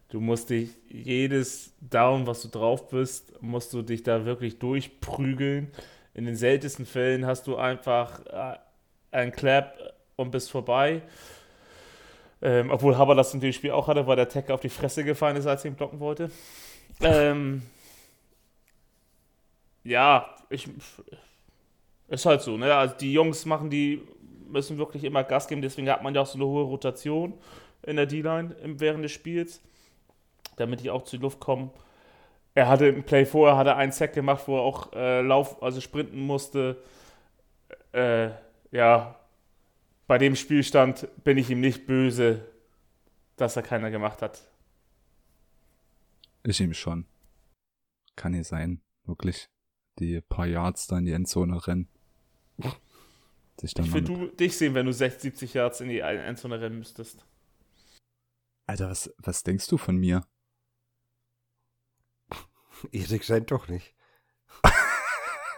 [0.09, 5.69] Du musst dich jedes Down, was du drauf bist, musst du dich da wirklich durchprügeln.
[6.15, 8.59] In den seltensten Fällen hast du einfach äh,
[9.13, 9.77] einen Clap
[10.17, 11.03] und bist vorbei.
[12.43, 15.05] Ähm, obwohl Haber das in dem Spiel auch hatte, weil der Tech auf die Fresse
[15.05, 16.31] gefallen ist, als er ihn blocken wollte.
[17.03, 17.63] Ähm,
[19.85, 20.69] ja, ich,
[22.09, 22.75] ist halt so, ne?
[22.75, 24.03] Also die Jungs machen die,
[24.49, 27.35] müssen wirklich immer Gas geben, deswegen hat man ja auch so eine hohe Rotation
[27.83, 29.61] in der D-Line während des Spiels,
[30.57, 31.71] damit die auch zur Luft kommen.
[32.55, 35.81] Er hatte im Play vorher hat einen Sack gemacht, wo er auch äh, Lauf, also
[35.81, 36.77] sprinten musste.
[37.93, 38.31] Äh,
[38.73, 39.20] ja,
[40.11, 42.45] bei dem Spielstand bin ich ihm nicht böse,
[43.37, 44.45] dass er keiner gemacht hat.
[46.43, 47.07] Ich ihm schon.
[48.17, 49.49] Kann nicht sein, wirklich.
[50.01, 51.89] Die paar Yards da in die Endzone rennen.
[53.63, 57.25] ich würde du dich sehen, wenn du 60, 70 Yards in die Endzone rennen müsstest.
[58.67, 60.27] Alter, was, was denkst du von mir?
[62.91, 63.95] Erik scheint doch nicht.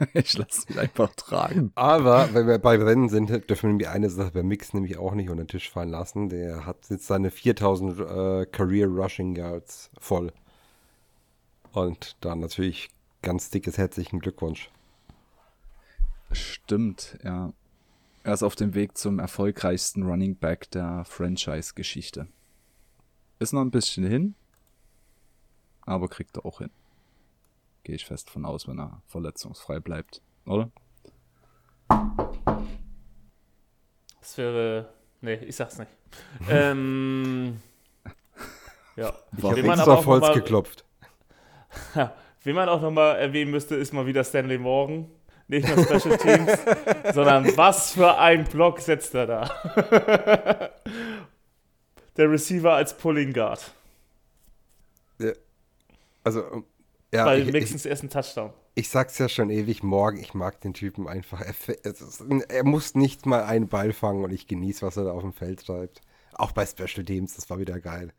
[0.15, 1.73] ich lasse ihn einfach tragen.
[1.75, 5.31] Aber wenn wir bei Rennen sind, dürfen wir eine Sache beim Mix nämlich auch nicht
[5.31, 6.29] unter den Tisch fallen lassen.
[6.29, 10.33] Der hat jetzt seine 4000 äh, Career Rushing Yards voll.
[11.73, 12.91] Und da natürlich
[13.23, 14.71] ganz dickes herzlichen Glückwunsch.
[16.33, 17.53] Stimmt, ja.
[18.25, 22.29] Er ist auf dem Weg zum erfolgreichsten Running Back der Franchise-Geschichte.
[23.41, 24.35] Ist noch ein bisschen hin,
[25.83, 26.71] aber kriegt er auch hin.
[27.85, 30.71] Gehe ich fest von aus, wenn er verletzungsfrei bleibt, oder?
[34.21, 34.93] Das wäre.
[35.21, 35.91] Nee, ich sag's nicht.
[36.49, 37.61] ähm.
[38.95, 39.13] Ja.
[39.37, 40.85] Ich habe extra auf Holz mal, geklopft.
[42.45, 45.11] Wen man auch nochmal erwähnen müsste, ist mal wieder Stanley Morgan.
[45.49, 46.53] Nicht nur Special Teams,
[47.15, 50.71] sondern was für ein Block setzt er da.
[52.17, 53.73] Der Receiver als Pulling Guard.
[57.13, 57.27] Ja.
[57.27, 57.53] Also, ja.
[57.53, 58.53] Bei Mixons ersten Touchdown.
[58.75, 61.41] Ich sag's ja schon ewig morgen, ich mag den Typen einfach.
[61.41, 65.23] Er, er, muss nicht mal einen Ball fangen und ich genieße, was er da auf
[65.23, 66.01] dem Feld treibt.
[66.33, 68.15] Auch bei Special Teams, das war wieder geil.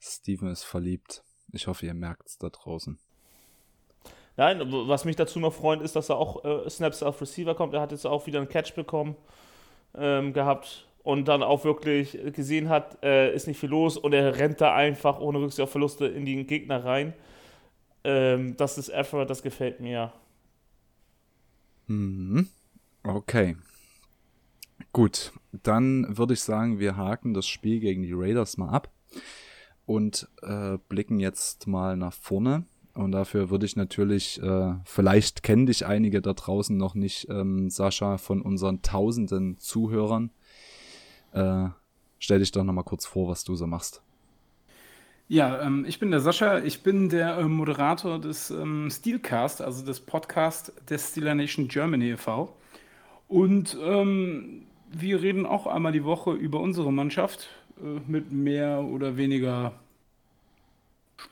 [0.00, 1.22] Steven ist verliebt.
[1.52, 2.98] Ich hoffe, ihr merkt's da draußen.
[4.36, 7.74] Nein, was mich dazu noch freut, ist, dass er auch äh, Snaps auf Receiver kommt.
[7.74, 9.16] Er hat jetzt auch wieder einen Catch bekommen
[9.94, 14.38] ähm, gehabt und dann auch wirklich gesehen hat, äh, ist nicht viel los und er
[14.38, 17.12] rennt da einfach ohne Rücksicht auf Verluste in den Gegner rein.
[18.04, 20.12] Ähm, das ist Effort, das gefällt mir.
[21.86, 22.48] Mhm.
[23.02, 23.56] Okay.
[24.92, 28.90] Gut, dann würde ich sagen, wir haken das Spiel gegen die Raiders mal ab
[29.86, 32.64] und äh, blicken jetzt mal nach vorne.
[32.94, 37.70] Und dafür würde ich natürlich, äh, vielleicht kennen dich einige da draußen noch nicht, ähm,
[37.70, 40.30] Sascha, von unseren tausenden Zuhörern.
[41.32, 41.68] Äh,
[42.18, 44.02] stell dich doch nochmal kurz vor, was du so machst.
[45.30, 49.86] Ja, ähm, ich bin der Sascha, ich bin der äh, Moderator des ähm, Steelcast, also
[49.86, 52.52] des Podcasts des Steeler Nation Germany e.V.
[53.28, 59.16] Und ähm, wir reden auch einmal die Woche über unsere Mannschaft äh, mit mehr oder
[59.16, 59.74] weniger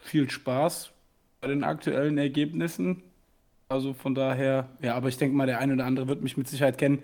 [0.03, 0.93] viel Spaß
[1.41, 3.03] bei den aktuellen Ergebnissen.
[3.69, 6.47] Also von daher, ja, aber ich denke mal, der eine oder andere wird mich mit
[6.47, 7.03] Sicherheit kennen.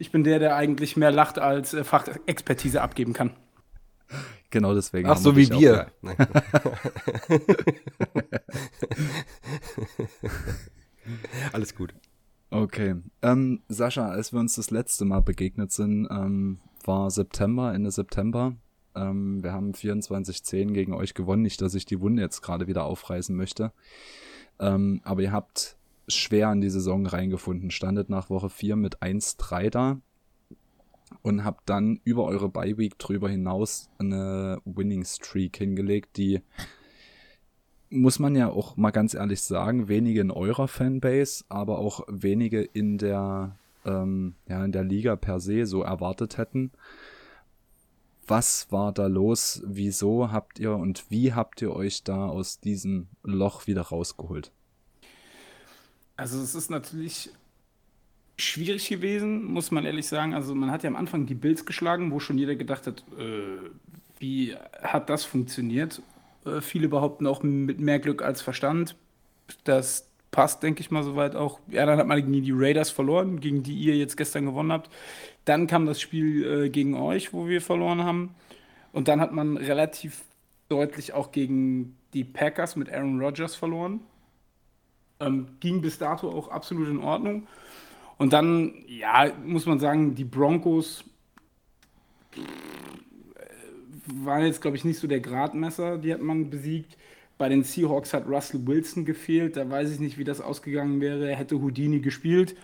[0.00, 3.30] Ich bin der, der eigentlich mehr lacht als äh, Fachexpertise abgeben kann.
[4.54, 5.08] Genau deswegen.
[5.08, 5.88] Ach, so wie wir.
[11.52, 11.92] Alles gut.
[12.50, 12.94] Okay.
[13.22, 18.54] Ähm, Sascha, als wir uns das letzte Mal begegnet sind, ähm, war September, Ende September.
[18.94, 21.42] Ähm, wir haben 24-10 gegen euch gewonnen.
[21.42, 23.72] Nicht, dass ich die Wunde jetzt gerade wieder aufreißen möchte.
[24.60, 27.72] Ähm, aber ihr habt schwer in die Saison reingefunden.
[27.72, 30.00] Standet nach Woche 4 mit 1-3 da
[31.24, 36.42] und habt dann über eure Bye-Week drüber hinaus eine Winning Streak hingelegt, die
[37.88, 42.60] muss man ja auch mal ganz ehrlich sagen, wenige in eurer Fanbase, aber auch wenige
[42.60, 43.56] in der,
[43.86, 46.72] ähm, ja, in der Liga per se so erwartet hätten.
[48.26, 49.62] Was war da los?
[49.64, 54.52] Wieso habt ihr und wie habt ihr euch da aus diesem Loch wieder rausgeholt?
[56.16, 57.30] Also es ist natürlich
[58.36, 60.34] schwierig gewesen, muss man ehrlich sagen.
[60.34, 63.70] Also man hat ja am Anfang die Bills geschlagen, wo schon jeder gedacht hat, äh,
[64.18, 66.02] wie hat das funktioniert?
[66.44, 68.96] Äh, viele behaupten auch mit mehr Glück als Verstand.
[69.64, 71.60] Das passt, denke ich mal, soweit auch.
[71.68, 74.90] Ja, dann hat man gegen die Raiders verloren, gegen die ihr jetzt gestern gewonnen habt.
[75.44, 78.34] Dann kam das Spiel äh, gegen euch, wo wir verloren haben.
[78.92, 80.22] Und dann hat man relativ
[80.68, 84.00] deutlich auch gegen die Packers mit Aaron Rodgers verloren.
[85.20, 87.46] Ähm, ging bis dato auch absolut in Ordnung.
[88.16, 91.04] Und dann, ja, muss man sagen, die Broncos
[92.36, 92.40] äh,
[94.06, 96.96] waren jetzt, glaube ich, nicht so der Gradmesser, die hat man besiegt.
[97.36, 101.28] Bei den Seahawks hat Russell Wilson gefehlt, da weiß ich nicht, wie das ausgegangen wäre.
[101.28, 102.54] Er hätte Houdini gespielt.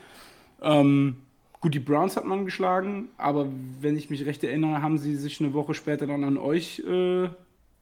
[0.63, 1.17] Ähm,
[1.61, 3.49] gut, die Browns hat man geschlagen, aber
[3.81, 7.29] wenn ich mich recht erinnere, haben sie sich eine Woche später dann an euch äh,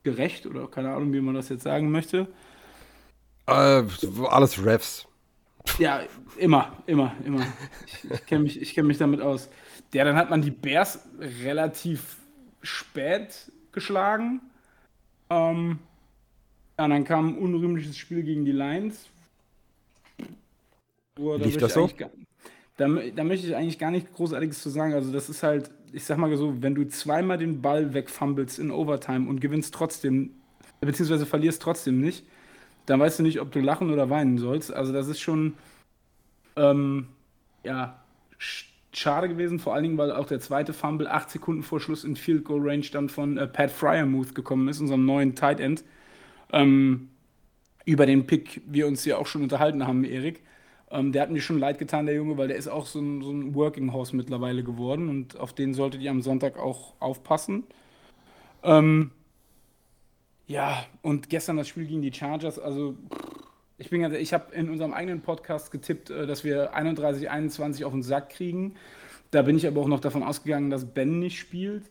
[0.03, 2.27] gerecht oder keine Ahnung, wie man das jetzt sagen möchte.
[3.47, 3.83] Äh,
[4.29, 5.08] alles Refs.
[5.79, 6.03] Ja,
[6.37, 7.47] immer, immer, immer.
[7.87, 9.49] Ich, ich kenne mich, kenn mich damit aus.
[9.93, 12.17] Ja, dann hat man die Bears relativ
[12.63, 14.41] spät geschlagen.
[15.31, 15.79] Ähm,
[16.79, 19.09] ja, dann kam ein unrühmliches Spiel gegen die Lions.
[21.15, 21.89] Boah, da Lief das so?
[21.97, 22.11] Gar,
[22.77, 24.95] da, da möchte ich eigentlich gar nichts Großartiges zu sagen.
[24.95, 28.71] Also, das ist halt, ich sag mal so, wenn du zweimal den Ball wegfummelst in
[28.71, 30.31] Overtime und gewinnst trotzdem,
[30.81, 32.25] beziehungsweise verlierst trotzdem nicht,
[32.89, 34.73] dann weißt du nicht, ob du lachen oder weinen sollst.
[34.73, 35.55] Also das ist schon
[36.57, 37.09] ähm,
[37.65, 37.99] ja,
[38.93, 42.17] schade gewesen, vor allen Dingen, weil auch der zweite Fumble acht Sekunden vor Schluss in
[42.17, 45.85] Field Goal Range dann von äh, Pat Fryermuth gekommen ist, unserem neuen Tight End.
[46.53, 47.11] Ähm,
[47.85, 50.43] über den Pick wir uns ja auch schon unterhalten haben, Erik.
[50.91, 53.23] Ähm, der hat mir schon leid getan, der Junge, weil der ist auch so ein,
[53.23, 57.65] so ein Working Horse mittlerweile geworden und auf den solltet ihr am Sonntag auch aufpassen.
[58.63, 59.11] Ähm,
[60.49, 62.97] ja, und gestern das Spiel gegen die Chargers, also
[63.77, 67.85] ich bin ganz, ich habe in unserem eigenen Podcast getippt, äh, dass wir 31, 21
[67.85, 68.75] auf den Sack kriegen.
[69.31, 71.91] Da bin ich aber auch noch davon ausgegangen, dass Ben nicht spielt.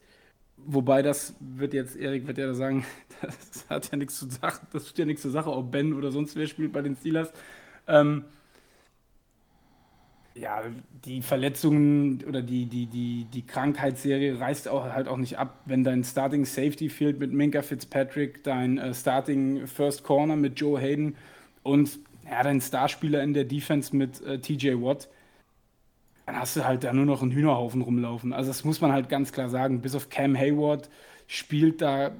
[0.58, 2.84] Wobei das wird jetzt, Erik wird ja sagen,
[3.22, 6.12] das hat ja nichts zu sagen, das tut ja nichts zur Sache, ob Ben oder
[6.12, 7.32] sonst wer spielt bei den Steelers.
[7.88, 8.26] Ähm,
[10.40, 10.62] ja,
[11.06, 15.84] die Verletzungen oder die, die, die, die Krankheitsserie reißt auch halt auch nicht ab, wenn
[15.84, 21.16] dein Starting Safety Field mit Minka Fitzpatrick, dein äh, Starting First Corner mit Joe Hayden,
[21.64, 25.10] und ja, dein Starspieler in der Defense mit äh, TJ Watt,
[26.26, 28.34] dann hast du halt da nur noch einen Hühnerhaufen rumlaufen.
[28.34, 29.82] Also das muss man halt ganz klar sagen.
[29.82, 30.90] Bis auf Cam Hayward
[31.28, 32.12] spielt da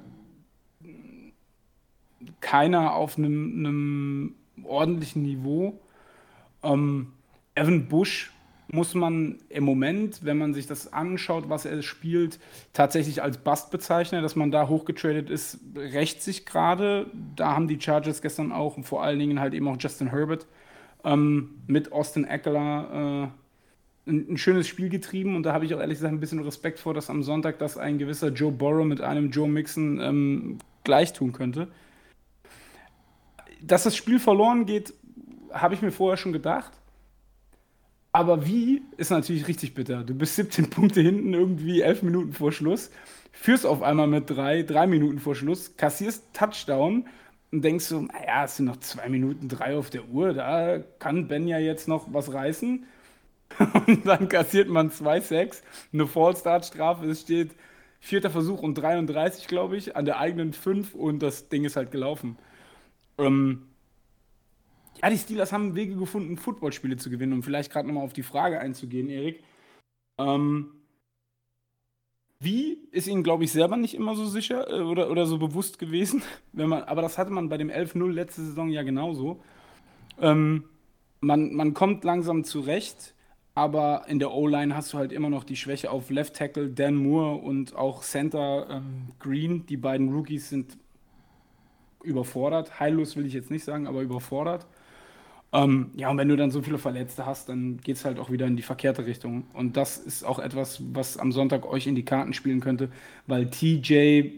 [2.40, 5.80] keiner auf einem, ordentlichen Niveau.
[6.62, 7.12] Ähm,
[7.58, 8.30] Evan Bush
[8.70, 12.38] muss man im Moment, wenn man sich das anschaut, was er spielt,
[12.72, 17.06] tatsächlich als Bust bezeichnen, dass man da hochgetradet ist, rächt sich gerade.
[17.34, 20.46] Da haben die Chargers gestern auch und vor allen Dingen halt eben auch Justin Herbert
[21.02, 23.30] ähm, mit Austin Eckler
[24.06, 26.78] äh, ein, schönes Spiel getrieben und da habe ich auch ehrlich gesagt ein bisschen Respekt
[26.78, 31.14] vor, dass am Sonntag das ein gewisser Joe Burrow mit einem Joe Mixon ähm, gleich
[31.14, 31.68] tun könnte.
[33.62, 34.92] Dass das Spiel verloren geht,
[35.52, 36.77] habe ich mir vorher schon gedacht.
[38.18, 40.02] Aber wie ist natürlich richtig bitter.
[40.02, 42.90] Du bist 17 Punkte hinten, irgendwie 11 Minuten vor Schluss,
[43.30, 47.06] führst auf einmal mit drei, drei Minuten vor Schluss, kassierst Touchdown
[47.52, 51.28] und denkst so, naja, es sind noch zwei Minuten drei auf der Uhr, da kann
[51.28, 52.86] Ben ja jetzt noch was reißen.
[53.86, 57.52] Und dann kassiert man zwei Sacks, eine Fallstart-Strafe, es steht
[58.00, 61.90] vierter Versuch und 33, glaube ich, an der eigenen 5 und das Ding ist halt
[61.92, 62.36] gelaufen.
[63.16, 63.68] Ähm,
[65.02, 68.22] ja, die Steelers haben Wege gefunden, Footballspiele zu gewinnen, um vielleicht gerade nochmal auf die
[68.22, 69.42] Frage einzugehen, Erik.
[70.18, 70.72] Ähm,
[72.40, 75.78] wie ist ihnen, glaube ich, selber nicht immer so sicher äh, oder, oder so bewusst
[75.78, 76.22] gewesen.
[76.52, 79.40] Wenn man, aber das hatte man bei dem 11-0 letzte Saison ja genauso.
[80.20, 80.64] Ähm,
[81.20, 83.14] man, man kommt langsam zurecht,
[83.54, 86.94] aber in der O-Line hast du halt immer noch die Schwäche auf Left Tackle Dan
[86.94, 89.66] Moore und auch Center ähm, Green.
[89.66, 90.78] Die beiden Rookies sind
[92.04, 92.78] überfordert.
[92.78, 94.66] Heillos will ich jetzt nicht sagen, aber überfordert.
[95.52, 98.30] Ähm, ja, und wenn du dann so viele Verletzte hast, dann geht es halt auch
[98.30, 99.44] wieder in die verkehrte Richtung.
[99.54, 102.90] Und das ist auch etwas, was am Sonntag euch in die Karten spielen könnte,
[103.26, 104.30] weil TJ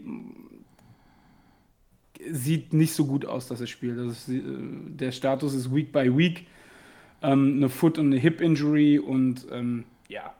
[2.29, 3.97] sieht nicht so gut aus, dass er spielt.
[3.97, 6.47] Ist, äh, der Status ist Week by Week.
[7.21, 10.33] Ähm, eine Foot- und eine Hip-Injury und ähm, ja.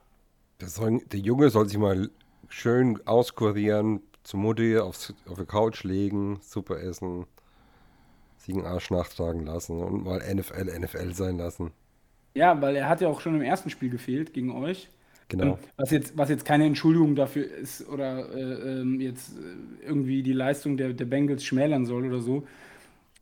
[0.63, 2.10] Soll, der Junge soll sich mal
[2.47, 7.25] schön auskurieren, zur Mutti aufs, auf die Couch legen, super essen
[8.41, 11.71] sich einen Arsch nachtragen lassen und mal NFL, NFL sein lassen.
[12.34, 14.89] Ja, weil er hat ja auch schon im ersten Spiel gefehlt gegen euch.
[15.27, 15.58] Genau.
[15.77, 20.34] Was jetzt, was jetzt keine Entschuldigung dafür ist oder äh, ähm, jetzt äh, irgendwie die
[20.34, 22.45] Leistung der, der Bengals schmälern soll oder so.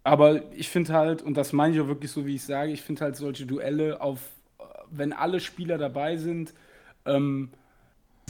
[0.04, 2.82] Aber ich finde halt, und das meine ich auch wirklich so, wie ich sage, ich
[2.82, 4.32] finde halt solche Duelle auf,
[4.90, 6.54] wenn alle Spieler dabei sind,
[7.06, 7.50] ähm,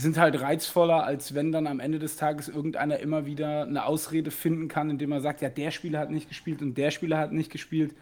[0.00, 4.30] sind halt reizvoller, als wenn dann am Ende des Tages irgendeiner immer wieder eine Ausrede
[4.30, 7.32] finden kann, indem er sagt, ja, der Spieler hat nicht gespielt und der Spieler hat
[7.32, 7.94] nicht gespielt.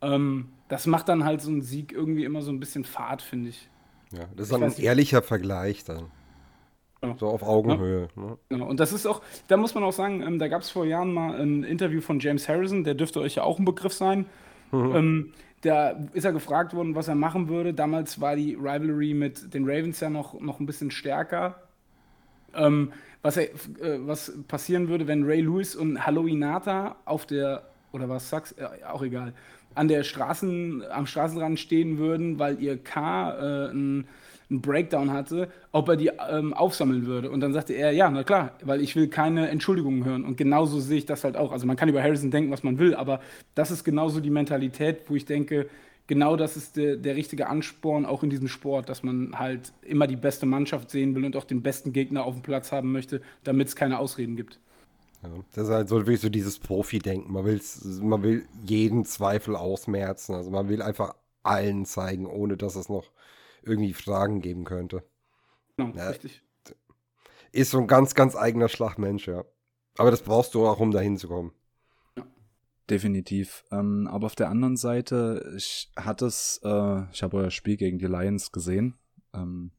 [0.00, 3.50] Ähm, das macht dann halt so einen Sieg irgendwie immer so ein bisschen fad, finde
[3.50, 3.68] ich.
[4.12, 6.06] Ja, das ist dann ein ehrlicher Vergleich dann.
[7.02, 7.16] Ja.
[7.18, 8.08] So auf Augenhöhe.
[8.16, 8.22] Ja.
[8.22, 8.38] Ne?
[8.48, 8.66] Genau.
[8.66, 11.12] Und das ist auch, da muss man auch sagen, ähm, da gab es vor Jahren
[11.12, 14.26] mal ein Interview von James Harrison, der dürfte euch ja auch ein Begriff sein.
[14.70, 14.94] Mhm.
[14.94, 17.72] Ähm, da ist er gefragt worden, was er machen würde.
[17.72, 21.62] Damals war die Rivalry mit den Ravens ja noch, noch ein bisschen stärker.
[22.54, 28.08] Ähm, was, er, äh, was passieren würde, wenn Ray Lewis und Halloweenata auf der, oder
[28.08, 29.32] was sagst äh, auch egal,
[29.74, 34.08] an der Straßen, am Straßenrand stehen würden, weil ihr Car äh, ein
[34.52, 37.30] einen Breakdown hatte, ob er die ähm, aufsammeln würde.
[37.30, 40.24] Und dann sagte er, ja, na klar, weil ich will keine Entschuldigungen hören.
[40.24, 41.50] Und genauso sehe ich das halt auch.
[41.50, 43.20] Also man kann über Harrison denken, was man will, aber
[43.54, 45.68] das ist genauso die Mentalität, wo ich denke,
[46.06, 50.06] genau das ist der, der richtige Ansporn auch in diesem Sport, dass man halt immer
[50.06, 53.22] die beste Mannschaft sehen will und auch den besten Gegner auf dem Platz haben möchte,
[53.44, 54.60] damit es keine Ausreden gibt.
[55.54, 57.32] Das ist halt so wirklich so dieses Profi-Denken.
[57.32, 57.60] Man,
[58.02, 60.34] man will jeden Zweifel ausmerzen.
[60.34, 63.10] Also man will einfach allen zeigen, ohne dass es noch
[63.62, 65.04] irgendwie Fragen geben könnte.
[65.76, 66.42] Genau, ja, richtig.
[67.52, 69.44] Ist so ein ganz, ganz eigener Schlagmensch, ja.
[69.98, 71.52] Aber das brauchst du auch, um dahin zu kommen.
[72.16, 72.26] Ja.
[72.88, 73.64] Definitiv.
[73.70, 77.98] Ähm, aber auf der anderen Seite, ich hatte es, äh, ich habe euer Spiel gegen
[77.98, 78.98] die Lions gesehen.
[79.34, 79.72] Ähm,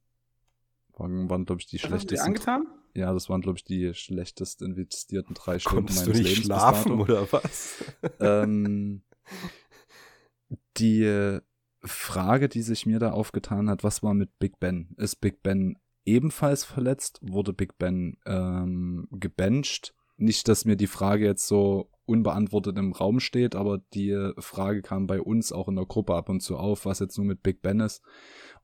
[0.96, 2.20] waren, waren glaube ich, die Was schlechtesten.
[2.20, 2.80] Hast du dir angetan?
[2.96, 6.46] Ja, das waren, glaube ich, die schlechtest investierten drei Stunden Konntest meines du nicht Lebens.
[6.46, 7.84] schlafen oder was?
[8.20, 9.02] ähm,
[10.78, 11.40] die
[11.84, 14.96] Frage, die sich mir da aufgetan hat, was war mit Big Ben?
[14.98, 17.20] Ist Big Ben ebenfalls verletzt?
[17.22, 19.94] Wurde Big Ben ähm, gebencht?
[20.16, 25.08] Nicht, dass mir die Frage jetzt so unbeantwortet im Raum steht, aber die Frage kam
[25.08, 27.62] bei uns auch in der Gruppe ab und zu auf, was jetzt nur mit Big
[27.62, 28.02] Ben ist,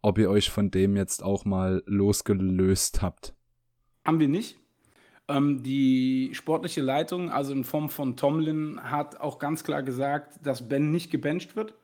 [0.01, 3.34] ob ihr euch von dem jetzt auch mal losgelöst habt.
[4.05, 4.57] Haben wir nicht.
[5.28, 10.67] Ähm, die sportliche Leitung, also in Form von Tomlin, hat auch ganz klar gesagt, dass
[10.67, 11.76] Ben nicht gebencht wird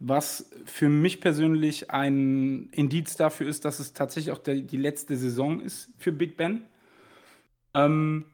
[0.00, 5.16] was für mich persönlich ein Indiz dafür ist, dass es tatsächlich auch der, die letzte
[5.16, 6.62] Saison ist für Big Ben.
[7.74, 8.24] Ähm,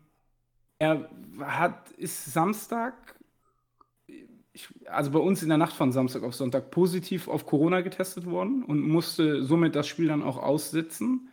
[0.78, 1.10] er
[1.40, 2.94] hat, ist Samstag
[4.56, 8.24] ich, also bei uns in der Nacht von Samstag auf Sonntag positiv auf Corona getestet
[8.24, 11.28] worden und musste somit das Spiel dann auch aussitzen.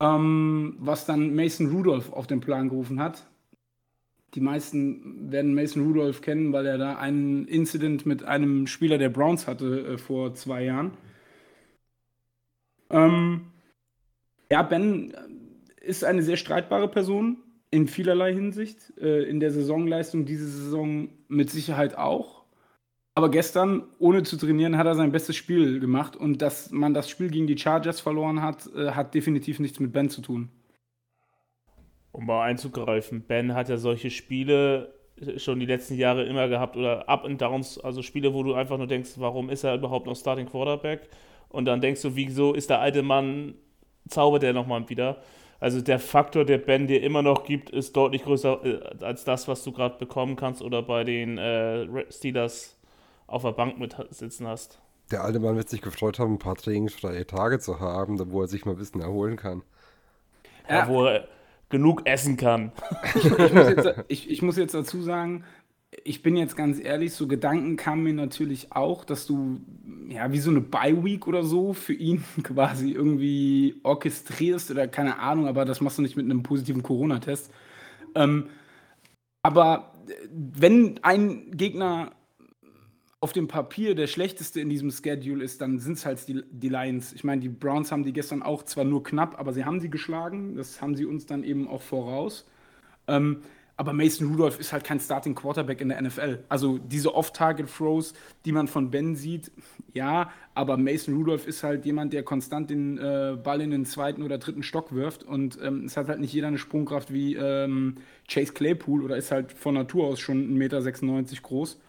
[0.00, 3.24] Ähm, was dann Mason Rudolph auf den Plan gerufen hat.
[4.34, 9.08] Die meisten werden Mason Rudolph kennen, weil er da einen Incident mit einem Spieler der
[9.08, 10.92] Browns hatte äh, vor zwei Jahren.
[12.90, 13.52] Ähm,
[14.50, 15.14] ja, Ben
[15.80, 17.38] ist eine sehr streitbare Person
[17.70, 18.92] in vielerlei Hinsicht.
[18.98, 22.44] Äh, in der Saisonleistung diese Saison mit Sicherheit auch.
[23.16, 26.16] Aber gestern, ohne zu trainieren, hat er sein bestes Spiel gemacht.
[26.16, 29.92] Und dass man das Spiel gegen die Chargers verloren hat, äh, hat definitiv nichts mit
[29.92, 30.50] Ben zu tun
[32.14, 34.94] um mal einzugreifen, Ben hat ja solche Spiele
[35.36, 38.78] schon die letzten Jahre immer gehabt oder Up and Downs, also Spiele, wo du einfach
[38.78, 41.08] nur denkst, warum ist er überhaupt noch Starting Quarterback?
[41.48, 43.54] Und dann denkst du, wieso ist der alte Mann,
[44.08, 45.22] zaubert er nochmal wieder?
[45.58, 49.48] Also der Faktor, der Ben dir immer noch gibt, ist deutlich größer äh, als das,
[49.48, 52.78] was du gerade bekommen kannst oder bei den äh, Steelers
[53.26, 54.80] auf der Bank mit sitzen hast.
[55.10, 58.48] Der alte Mann wird sich gefreut haben, ein paar trainingsfreie Tage zu haben, wo er
[58.48, 59.62] sich mal ein bisschen erholen kann.
[60.68, 61.28] Ja, ja wo er
[61.74, 62.70] genug essen kann.
[63.16, 65.42] Ich, ich, muss jetzt, ich, ich, muss jetzt, dazu sagen,
[66.04, 69.60] ich bin jetzt ganz ehrlich, so Gedanken kamen mir natürlich auch, dass du
[70.08, 75.48] ja wie so eine Bye-Week oder so für ihn quasi irgendwie orchestrierst oder keine Ahnung,
[75.48, 77.50] aber das machst du nicht mit einem positiven Corona-Test.
[78.14, 78.50] Ähm,
[79.42, 79.94] aber
[80.30, 82.12] wenn ein Gegner
[83.24, 86.68] auf dem Papier der schlechteste in diesem Schedule ist, dann sind es halt die, die
[86.68, 87.14] Lions.
[87.14, 89.88] Ich meine, die Browns haben die gestern auch zwar nur knapp, aber sie haben sie
[89.88, 90.56] geschlagen.
[90.56, 92.44] Das haben sie uns dann eben auch voraus.
[93.08, 93.38] Ähm,
[93.78, 96.40] aber Mason Rudolph ist halt kein Starting Quarterback in der NFL.
[96.50, 98.12] Also diese Off-Target-Throws,
[98.44, 99.50] die man von Ben sieht,
[99.94, 104.22] ja, aber Mason Rudolph ist halt jemand, der konstant den äh, Ball in den zweiten
[104.22, 107.94] oder dritten Stock wirft und ähm, es hat halt nicht jeder eine Sprungkraft wie ähm,
[108.28, 110.82] Chase Claypool oder ist halt von Natur aus schon 1,96 Meter
[111.40, 111.80] groß.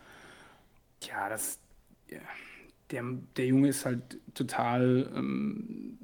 [1.07, 1.59] Ja, das.
[2.09, 2.19] Ja,
[2.91, 3.03] der,
[3.37, 5.09] der Junge ist halt total.
[5.15, 5.97] Ähm,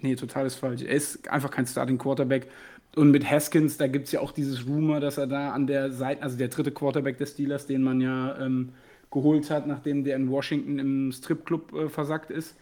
[0.00, 0.82] nee, total ist falsch.
[0.82, 2.48] Er ist einfach kein Starting Quarterback.
[2.96, 5.90] Und mit Haskins, da gibt es ja auch dieses Rumor, dass er da an der
[5.90, 8.72] Seite, also der dritte Quarterback des Steelers, den man ja ähm,
[9.10, 12.54] geholt hat, nachdem der in Washington im Stripclub äh, versackt ist.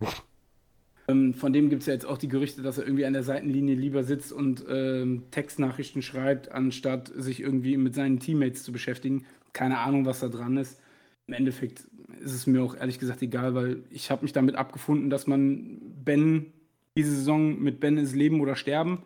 [1.08, 3.22] ähm, von dem gibt es ja jetzt auch die Gerüchte, dass er irgendwie an der
[3.22, 9.26] Seitenlinie lieber sitzt und ähm, Textnachrichten schreibt, anstatt sich irgendwie mit seinen Teammates zu beschäftigen.
[9.58, 10.80] Keine Ahnung, was da dran ist.
[11.26, 11.80] Im Endeffekt
[12.20, 15.80] ist es mir auch ehrlich gesagt egal, weil ich habe mich damit abgefunden, dass man
[16.04, 16.52] Ben
[16.96, 19.02] diese Saison mit Ben ist Leben oder Sterben.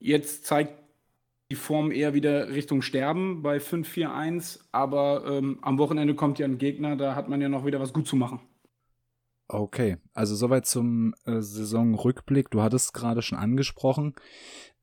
[0.00, 0.72] Jetzt zeigt
[1.48, 6.58] die Form eher wieder Richtung Sterben bei 5-4-1, aber ähm, am Wochenende kommt ja ein
[6.58, 8.40] Gegner, da hat man ja noch wieder was gut zu machen.
[9.46, 12.50] Okay, also soweit zum äh, Saisonrückblick.
[12.50, 14.14] Du hattest gerade schon angesprochen.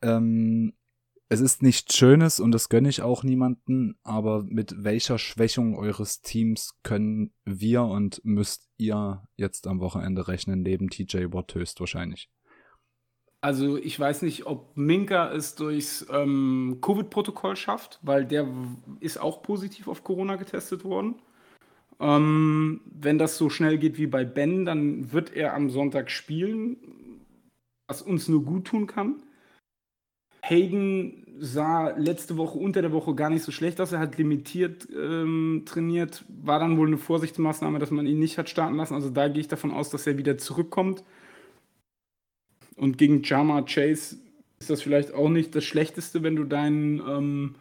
[0.01, 0.71] Ähm,
[1.32, 6.21] es ist nichts Schönes und das gönne ich auch niemanden, aber mit welcher Schwächung eures
[6.21, 12.30] Teams können wir und müsst ihr jetzt am Wochenende rechnen, neben TJ Watt höchstwahrscheinlich?
[13.41, 18.47] Also ich weiß nicht, ob Minka es durchs ähm, Covid-Protokoll schafft, weil der
[18.99, 21.21] ist auch positiv auf Corona getestet worden.
[21.99, 26.77] Ähm, wenn das so schnell geht wie bei Ben, dann wird er am Sonntag spielen,
[27.88, 29.21] was uns nur gut tun kann.
[30.41, 33.91] Hayden sah letzte Woche unter der Woche gar nicht so schlecht aus.
[33.91, 36.25] Er hat limitiert ähm, trainiert.
[36.27, 38.93] War dann wohl eine Vorsichtsmaßnahme, dass man ihn nicht hat starten lassen.
[38.93, 41.03] Also da gehe ich davon aus, dass er wieder zurückkommt.
[42.75, 44.17] Und gegen Jama Chase
[44.59, 47.55] ist das vielleicht auch nicht das Schlechteste, wenn du deinen ähm,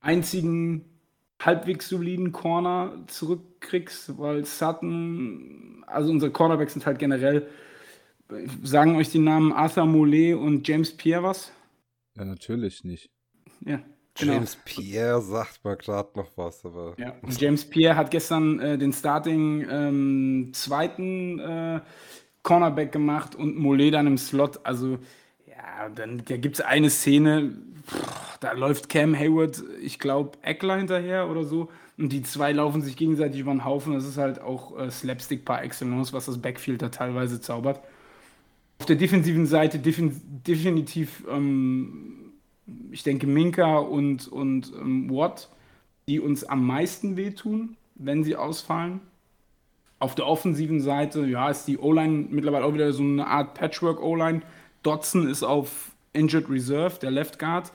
[0.00, 0.84] einzigen
[1.42, 7.46] halbwegs soliden Corner zurückkriegst, weil Sutton, also unsere Cornerbacks sind halt generell,
[8.62, 11.52] sagen euch die Namen Arthur Mollet und James Pierre was?
[12.16, 13.10] Ja, natürlich nicht.
[13.64, 13.80] Ja.
[14.18, 14.32] Genau.
[14.32, 16.94] James Pierre sagt mal gerade noch was, aber.
[16.96, 21.80] Ja, James Pierre hat gestern äh, den Starting ähm, zweiten äh,
[22.42, 24.60] Cornerback gemacht und Mollet dann im Slot.
[24.64, 24.98] Also,
[25.46, 27.52] ja, dann da gibt es eine Szene,
[27.86, 31.68] pff, da läuft Cam Hayward, ich glaube, Eckler hinterher oder so.
[31.98, 33.94] Und die zwei laufen sich gegenseitig über den Haufen.
[33.94, 37.80] Das ist halt auch äh, Slapstick par excellence, was das Backfield da teilweise zaubert.
[38.78, 42.32] Auf der defensiven Seite defin definitiv, ähm,
[42.90, 45.48] ich denke, Minka und, und ähm, Watt,
[46.08, 49.00] die uns am meisten wehtun, wenn sie ausfallen.
[49.98, 54.42] Auf der offensiven Seite, ja, ist die O-Line mittlerweile auch wieder so eine Art Patchwork-O-Line.
[54.82, 57.72] Dodson ist auf Injured Reserve, der Left Guard,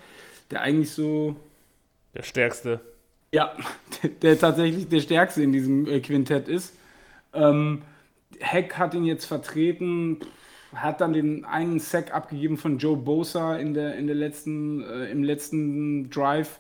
[0.52, 1.36] der eigentlich so.
[2.14, 2.80] Der stärkste.
[3.34, 3.56] Ja,
[4.22, 6.76] der, tatsächlich der stärkste in diesem äh, Quintett ist.
[7.34, 7.82] Ähm,
[8.40, 10.20] Heck hat ihn jetzt vertreten
[10.74, 15.12] hat dann den einen Sack abgegeben von Joe Bosa in der, in der letzten, äh,
[15.12, 16.60] im letzten Drive.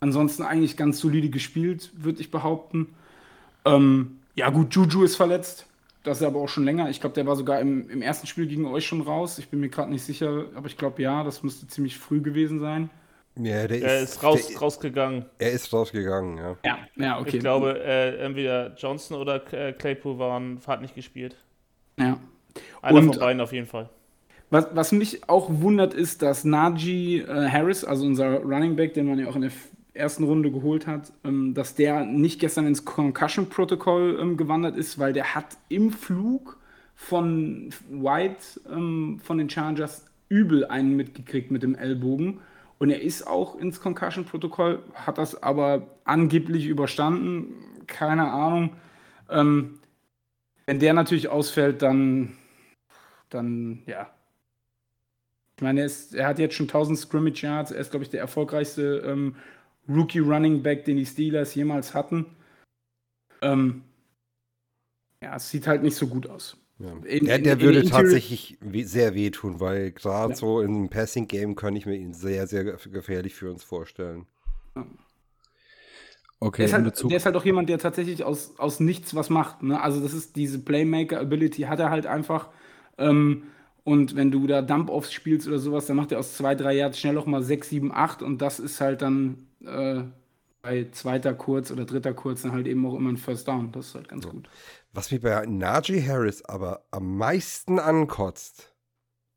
[0.00, 2.94] ansonsten eigentlich ganz solide gespielt, würde ich behaupten.
[3.64, 5.66] Ähm, ja, gut, Juju ist verletzt.
[6.02, 6.88] Das ist aber auch schon länger.
[6.90, 9.38] Ich glaube, der war sogar im, im ersten Spiel gegen euch schon raus.
[9.38, 12.60] Ich bin mir gerade nicht sicher, aber ich glaube ja, das müsste ziemlich früh gewesen
[12.60, 12.90] sein.
[13.36, 15.26] Ja, der Er ist, ist raus, der, rausgegangen.
[15.38, 16.56] Er ist rausgegangen, ja.
[16.64, 17.36] Ja, ja, okay.
[17.36, 21.36] Ich glaube, äh, entweder Johnson oder äh, Claypool waren, hat nicht gespielt.
[21.98, 22.18] Ja.
[22.82, 23.88] Einer Und- von beiden auf jeden Fall.
[24.52, 29.06] Was, was mich auch wundert, ist, dass Najee äh, Harris, also unser Running Back, den
[29.06, 29.52] man ja auch in der
[29.94, 35.12] ersten Runde geholt hat, ähm, dass der nicht gestern ins Concussion-Protokoll ähm, gewandert ist, weil
[35.12, 36.58] der hat im Flug
[36.96, 42.40] von White ähm, von den Chargers übel einen mitgekriegt mit dem Ellbogen.
[42.78, 47.54] Und er ist auch ins Concussion-Protokoll, hat das aber angeblich überstanden.
[47.86, 48.70] Keine Ahnung.
[49.30, 49.78] Ähm,
[50.66, 52.32] wenn der natürlich ausfällt, dann,
[53.30, 54.10] dann ja,
[55.56, 57.70] ich meine, er, ist, er hat jetzt schon 1000 Scrimmage Yards.
[57.70, 59.36] Er ist, glaube ich, der erfolgreichste ähm,
[59.88, 62.26] Rookie Running Back, den die Steelers jemals hatten.
[63.42, 63.82] Ähm,
[65.22, 66.56] ja, es sieht halt nicht so gut aus.
[66.78, 66.92] ja.
[67.04, 70.36] In- der in- der in würde Interior- tatsächlich we sehr wehtun, weil gerade Ja.
[70.36, 74.26] so im Passing-Game kann ich mir ihn sehr, sehr ge- gefährlich für uns vorstellen.
[76.42, 79.14] Okay, Der ist, in halt, der ist halt auch jemand, der tatsächlich aus, aus nichts
[79.14, 79.62] was macht.
[79.62, 79.78] Ne?
[79.78, 82.48] Also, das ist diese Playmaker-Ability, hat er halt einfach.
[83.00, 83.44] Ähm,
[83.82, 87.00] und wenn du da Dump-Offs spielst oder sowas, dann macht er aus zwei, drei Yards
[87.00, 88.22] schnell auch mal 6, 7, 8.
[88.22, 90.02] Und das ist halt dann äh,
[90.62, 93.72] bei zweiter Kurz oder dritter Kurz dann halt eben auch immer ein First Down.
[93.72, 94.48] Das ist halt ganz gut.
[94.92, 98.74] Was mir bei Najee Harris aber am meisten ankotzt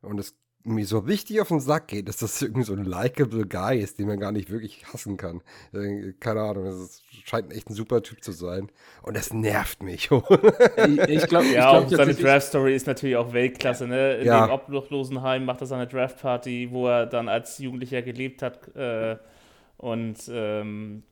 [0.01, 0.35] und es
[0.65, 3.99] mir so richtig auf den Sack geht, dass das irgendwie so ein likable Guy ist,
[3.99, 5.41] den man gar nicht wirklich hassen kann.
[5.73, 8.69] Äh, Keine Ahnung, das ist, scheint echt ein super Typ zu sein.
[9.01, 10.09] Und das nervt mich.
[10.77, 13.87] Ich, ich glaube, Ja, glaub, seine tatsächlich- Draft-Story ist natürlich auch Weltklasse.
[13.87, 14.15] Ne?
[14.17, 14.47] In Ja.
[14.47, 19.17] dem Obdachlosenheim macht er seine Draft-Party, wo er dann als Jugendlicher gelebt hat äh,
[19.77, 21.03] und ähm,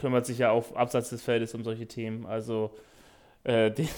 [0.00, 2.26] kümmert sich ja auch abseits des Feldes um solche Themen.
[2.26, 2.74] Also
[3.44, 3.88] äh, den,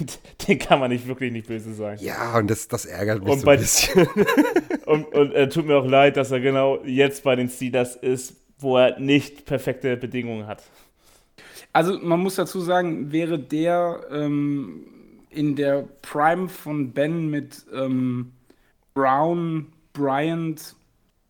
[0.47, 1.99] den kann man nicht wirklich nicht böse sein.
[2.01, 4.07] ja, und das, das ärgert mich Und so ein bisschen.
[4.87, 8.37] Und, und äh, tut mir auch leid, dass er genau jetzt bei den Steelers ist,
[8.59, 10.63] wo er nicht perfekte Bedingungen hat.
[11.73, 14.87] Also man muss dazu sagen, wäre der ähm,
[15.31, 18.33] in der Prime von Ben mit ähm,
[18.95, 20.77] Brown, Bryant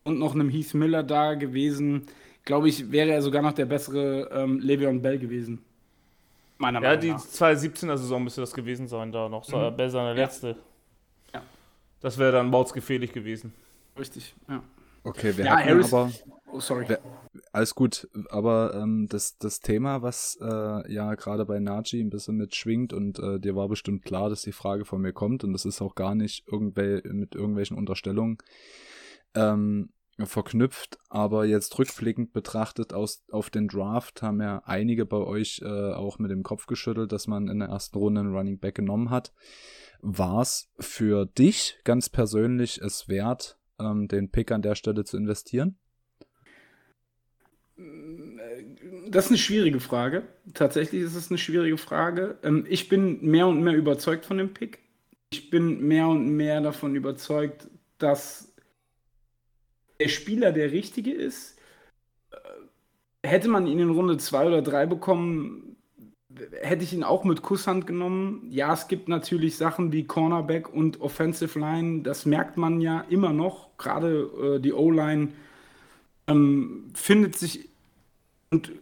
[0.04, 2.06] und noch einem Heath Miller da gewesen,
[2.44, 5.60] glaube ich, wäre er sogar noch der bessere ähm, Le'Veon Bell gewesen.
[6.58, 7.20] Meiner Ja, Meinung die nach.
[7.28, 9.44] 2017er Saison müsste das gewesen sein, da noch.
[9.44, 9.76] So, Mhm.
[9.76, 10.14] Bell seine Ja.
[10.14, 10.56] letzte.
[12.00, 13.52] Das wäre dann mordsgefährlich gewesen.
[13.98, 14.62] Richtig, ja.
[15.04, 16.10] Okay, wir Ja, hatten Harris- aber
[16.52, 16.84] Oh, sorry.
[16.88, 17.00] Wer-
[17.52, 22.36] alles gut, aber ähm, das, das Thema, was äh, ja gerade bei Naji ein bisschen
[22.36, 25.64] mitschwingt und äh, dir war bestimmt klar, dass die Frage von mir kommt und das
[25.64, 28.38] ist auch gar nicht irgendwel mit irgendwelchen Unterstellungen
[29.34, 35.60] ähm, verknüpft, aber jetzt rückblickend betrachtet aus, auf den Draft haben ja einige bei euch
[35.64, 38.74] äh, auch mit dem Kopf geschüttelt, dass man in der ersten Runde einen Running Back
[38.74, 39.32] genommen hat.
[40.02, 45.16] War es für dich ganz persönlich es wert, ähm, den Pick an der Stelle zu
[45.16, 45.76] investieren?
[49.08, 50.22] Das ist eine schwierige Frage.
[50.54, 52.38] Tatsächlich ist es eine schwierige Frage.
[52.42, 54.80] Ähm, ich bin mehr und mehr überzeugt von dem Pick.
[55.32, 58.52] Ich bin mehr und mehr davon überzeugt, dass
[59.98, 61.58] der Spieler der richtige ist.
[62.30, 65.69] Äh, Hätte man ihn in Runde 2 oder 3 bekommen,
[66.60, 68.46] hätte ich ihn auch mit Kusshand genommen.
[68.50, 73.32] Ja, es gibt natürlich Sachen wie Cornerback und Offensive Line, das merkt man ja immer
[73.32, 73.76] noch.
[73.78, 75.28] Gerade äh, die O-Line
[76.26, 77.68] ähm, findet sich
[78.50, 78.72] und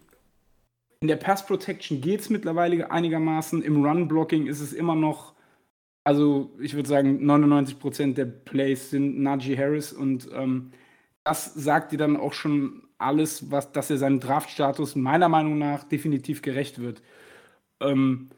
[1.00, 3.62] in der Pass Protection geht es mittlerweile einigermaßen.
[3.62, 5.34] Im Run Blocking ist es immer noch,
[6.04, 10.72] also ich würde sagen, 99% der Plays sind Najee Harris und ähm,
[11.24, 15.84] das sagt dir dann auch schon alles, was, dass er seinem Draftstatus meiner Meinung nach
[15.84, 17.02] definitiv gerecht wird.
[17.80, 18.30] Ähm,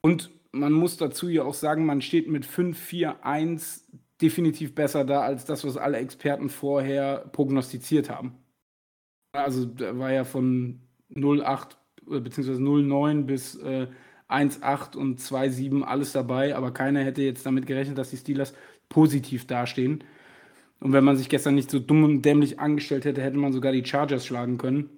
[0.00, 3.82] und man muss dazu ja auch sagen, man steht mit 5-4-1
[4.20, 8.36] definitiv besser da als das, was alle Experten vorher prognostiziert haben.
[9.32, 10.80] Also da war ja von
[11.10, 11.76] 0,8
[12.10, 12.52] äh, bzw.
[12.52, 13.88] 0,9 bis äh,
[14.28, 18.54] 1,8 und 2,7 alles dabei, aber keiner hätte jetzt damit gerechnet, dass die Steelers
[18.88, 20.04] positiv dastehen.
[20.80, 23.72] Und wenn man sich gestern nicht so dumm und dämlich angestellt hätte, hätte man sogar
[23.72, 24.90] die Chargers schlagen können.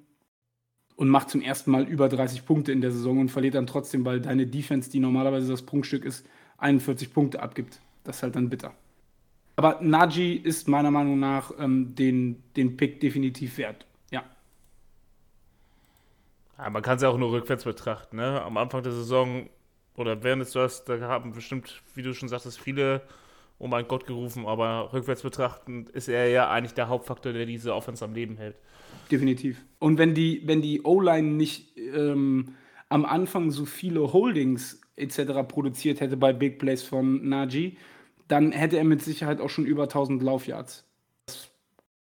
[0.97, 4.05] Und macht zum ersten Mal über 30 Punkte in der Saison und verliert dann trotzdem,
[4.05, 6.25] weil deine Defense, die normalerweise das Prunkstück ist,
[6.59, 7.81] 41 Punkte abgibt.
[8.05, 8.73] Das ist halt dann bitter.
[9.57, 13.87] Aber Najee ist meiner Meinung nach ähm, den, den Pick definitiv wert.
[14.11, 14.25] Ja.
[16.59, 18.17] Ja, man kann es ja auch nur rückwärts betrachten.
[18.17, 18.43] Ne?
[18.43, 19.49] Am Anfang der Saison
[19.97, 23.03] oder während des Drafts, da haben bestimmt, wie du schon sagtest, viele
[23.59, 27.75] oh mein Gott gerufen, aber rückwärts betrachtend ist er ja eigentlich der Hauptfaktor, der diese
[27.75, 28.57] Offense am Leben hält.
[29.11, 29.65] Definitiv.
[29.79, 32.55] Und wenn die, wenn die O-Line nicht ähm,
[32.89, 35.47] am Anfang so viele Holdings etc.
[35.49, 37.77] produziert hätte bei Big Plays von Najee,
[38.29, 40.85] dann hätte er mit Sicherheit auch schon über 1000 Laufyards.
[41.27, 41.51] Das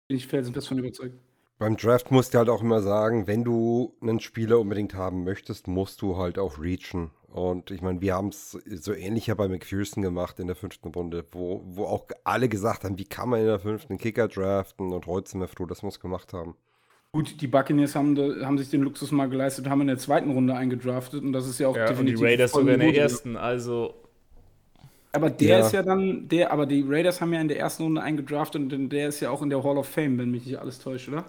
[0.06, 1.18] bin ich felsenfest von überzeugt.
[1.58, 5.66] Beim Draft musst du halt auch immer sagen, wenn du einen Spieler unbedingt haben möchtest,
[5.66, 7.10] musst du halt auch reachen.
[7.30, 10.88] Und ich meine, wir haben es so ähnlich ja bei McPherson gemacht in der fünften
[10.88, 14.92] Runde, wo, wo auch alle gesagt haben, wie kann man in der fünften Kicker draften?
[14.92, 16.56] Und heute sind wir froh, dass wir es gemacht haben.
[17.12, 20.30] Gut, die Buccaneers haben, haben sich den Luxus mal geleistet, und haben in der zweiten
[20.30, 22.18] Runde eingedraftet und das ist ja auch ja, definitiv.
[22.18, 23.94] Und die Raiders sogar in der ersten, also.
[25.12, 25.66] Aber der ja.
[25.66, 28.90] ist ja dann, der, aber die Raiders haben ja in der ersten Runde eingedraftet und
[28.90, 31.24] der ist ja auch in der Hall of Fame, wenn mich nicht alles täuscht, oder?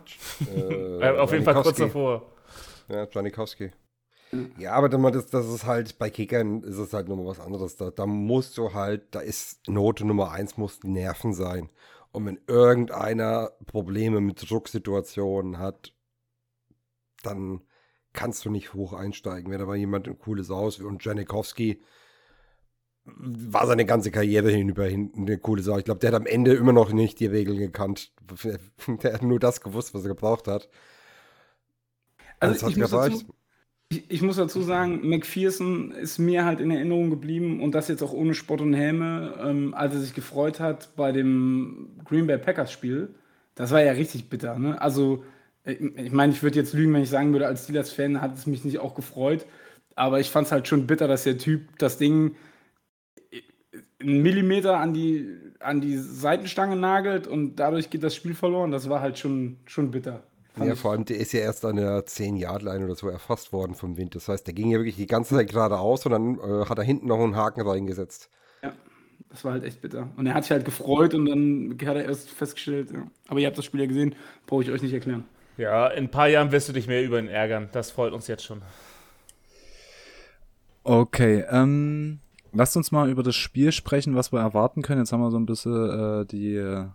[1.02, 2.24] Äh, auf jeden Fall kurz davor.
[2.90, 3.72] Ja, Janikowski.
[4.58, 7.78] Ja, aber das, das ist halt, bei Kickern ist es halt nochmal was anderes.
[7.78, 11.70] Da, da musst du halt, da ist Note Nummer eins, muss die Nerven sein.
[12.12, 15.94] Und wenn irgendeiner Probleme mit Drucksituationen hat,
[17.24, 17.62] dann
[18.14, 19.52] kannst du nicht hoch einsteigen.
[19.52, 21.82] Wenn da mal jemand ein cooles Aus und Janikowski
[23.06, 25.80] war seine ganze Karriere hinüber eine coole Sache.
[25.80, 28.12] Ich glaube, der hat am Ende immer noch nicht die Regeln gekannt.
[28.88, 30.70] Der hat nur das gewusst, was er gebraucht hat.
[32.40, 33.26] Also das hat ich, muss dazu,
[33.90, 38.04] ich, ich, muss dazu sagen, McPherson ist mir halt in Erinnerung geblieben und das jetzt
[38.04, 42.38] auch ohne Spott und Häme, ähm, als er sich gefreut hat bei dem Green Bay
[42.38, 43.16] Packers Spiel.
[43.56, 44.60] Das war ja richtig bitter.
[44.60, 44.80] Ne?
[44.80, 45.24] Also,
[45.66, 48.46] äh, ich meine, ich würde jetzt lügen, wenn ich sagen würde, als Steelers-Fan hat es
[48.46, 49.46] mich nicht auch gefreut.
[49.96, 52.36] Aber ich fand es halt schon bitter, dass der Typ das Ding
[54.00, 58.72] einen Millimeter an die, an die Seitenstange nagelt und dadurch geht das Spiel verloren.
[58.72, 60.24] Das war halt schon, schon bitter.
[60.66, 63.98] Ja, vor allem, der ist ja erst an der 10-Yard-Line oder so erfasst worden vom
[63.98, 64.16] Wind.
[64.16, 66.84] Das heißt, der ging ja wirklich die ganze Zeit geradeaus und dann äh, hat er
[66.84, 68.30] hinten noch einen Haken reingesetzt.
[68.64, 68.74] Ja,
[69.30, 70.10] das war halt echt bitter.
[70.18, 73.08] Und er hat sich halt gefreut und dann hat er erst festgestellt, ja.
[73.28, 74.16] aber ihr habt das Spiel ja gesehen,
[74.48, 75.26] brauche ich euch nicht erklären.
[75.58, 77.70] Ja, in ein paar Jahren wirst du dich mehr über ihn ärgern.
[77.74, 78.62] Das freut uns jetzt schon.
[80.84, 82.20] Okay, ähm,
[82.54, 85.02] lasst uns mal über das Spiel sprechen, was wir erwarten können.
[85.02, 86.86] Jetzt haben wir so ein bisschen äh, die äh,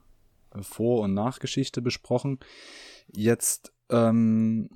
[0.62, 2.38] Vor- und Nachgeschichte besprochen.
[3.12, 4.68] Jetzt, ähm,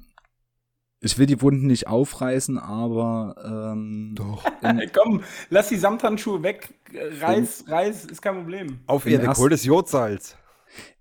[1.00, 4.44] ich will die Wunden nicht aufreißen, aber ähm, doch.
[4.92, 8.80] Komm, lass die Samthandschuhe weg, reiß, reiß, ist kein Problem.
[8.86, 10.36] Auf ihr das Jodsalz.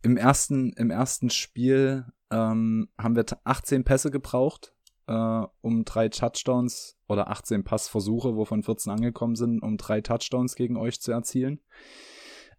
[0.02, 4.74] Im ersten, im ersten Spiel ähm, haben wir 18 Pässe gebraucht,
[5.08, 10.78] äh, um drei Touchdowns oder 18 Passversuche, wovon 14 angekommen sind, um drei Touchdowns gegen
[10.78, 11.62] euch zu erzielen.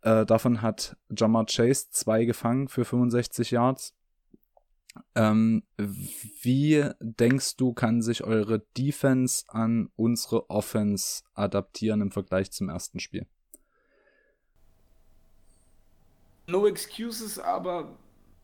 [0.02, 3.94] Äh, davon hat Jamar Chase zwei gefangen für 65 Yards.
[5.14, 12.68] Ähm, wie denkst du, kann sich eure Defense an unsere Offense adaptieren im Vergleich zum
[12.68, 13.26] ersten Spiel?
[16.46, 17.96] No excuses, aber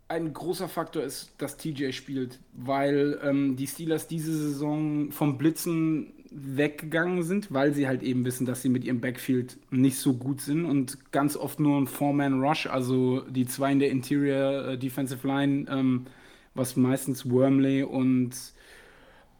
[0.08, 6.12] ein großer Faktor ist, dass TJ spielt, weil ähm, die Steelers diese Saison vom Blitzen
[6.30, 10.40] weggegangen sind, weil sie halt eben wissen, dass sie mit ihrem Backfield nicht so gut
[10.40, 15.26] sind und ganz oft nur ein Four-Man-Rush, also die zwei in der Interior äh, Defensive
[15.26, 16.06] Line, ähm,
[16.54, 18.34] was meistens Wormley und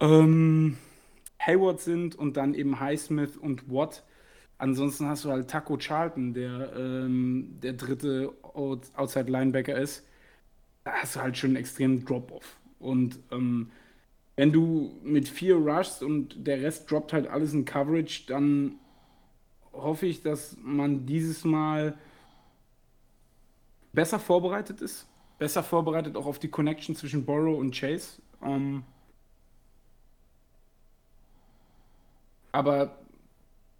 [0.00, 0.76] ähm,
[1.38, 4.04] Hayward sind und dann eben Highsmith und Watt.
[4.58, 10.04] Ansonsten hast du halt Taco Charlton, der ähm, der dritte Outside Linebacker ist.
[10.84, 12.58] Da hast du halt schon einen extremen Drop-Off.
[12.78, 13.70] Und ähm,
[14.36, 18.76] wenn du mit vier rushst und der Rest droppt halt alles in Coverage, dann
[19.72, 21.96] hoffe ich, dass man dieses Mal
[23.92, 25.06] besser vorbereitet ist
[25.44, 28.22] besser vorbereitet, auch auf die Connection zwischen Borrow und Chase.
[28.42, 28.82] Ähm,
[32.50, 32.96] aber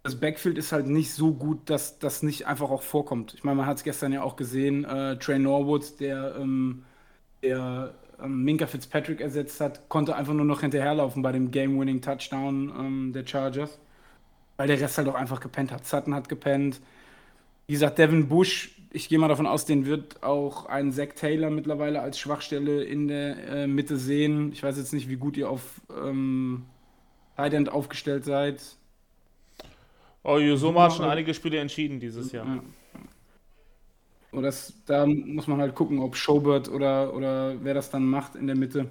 [0.03, 3.33] das Backfield ist halt nicht so gut, dass das nicht einfach auch vorkommt.
[3.33, 6.83] Ich meine, man hat es gestern ja auch gesehen, äh, Trey Norwood, der, ähm,
[7.41, 13.11] der ähm, Minka Fitzpatrick ersetzt hat, konnte einfach nur noch hinterherlaufen bei dem Game-Winning-Touchdown ähm,
[13.11, 13.79] der Chargers,
[14.57, 15.83] weil der Rest halt auch einfach gepennt hat.
[15.87, 16.79] Sutton hat gepennt.
[17.65, 21.49] Wie gesagt, Devin Bush ich gehe mal davon aus, den wird auch ein Zack Taylor
[21.49, 24.53] mittlerweile als Schwachstelle in der äh, Mitte sehen.
[24.53, 26.65] Ich weiß jetzt nicht, wie gut ihr auf ähm,
[27.35, 28.61] End aufgestellt seid.
[30.23, 32.45] Oh, Yusoma hat schon einige Spiele entschieden dieses Jahr.
[32.47, 32.63] Ja.
[34.31, 38.35] Und das, da muss man halt gucken, ob Schobert oder, oder wer das dann macht
[38.35, 38.89] in der Mitte.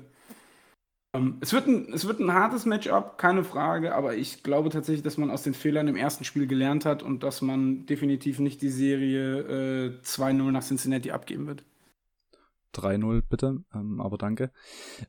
[1.15, 5.05] Ähm, es, wird ein, es wird ein hartes Matchup, keine Frage, aber ich glaube tatsächlich,
[5.05, 8.61] dass man aus den Fehlern im ersten Spiel gelernt hat und dass man definitiv nicht
[8.61, 11.65] die Serie äh, 2-0 nach Cincinnati abgeben wird.
[12.75, 14.51] 3-0 bitte, ähm, aber danke.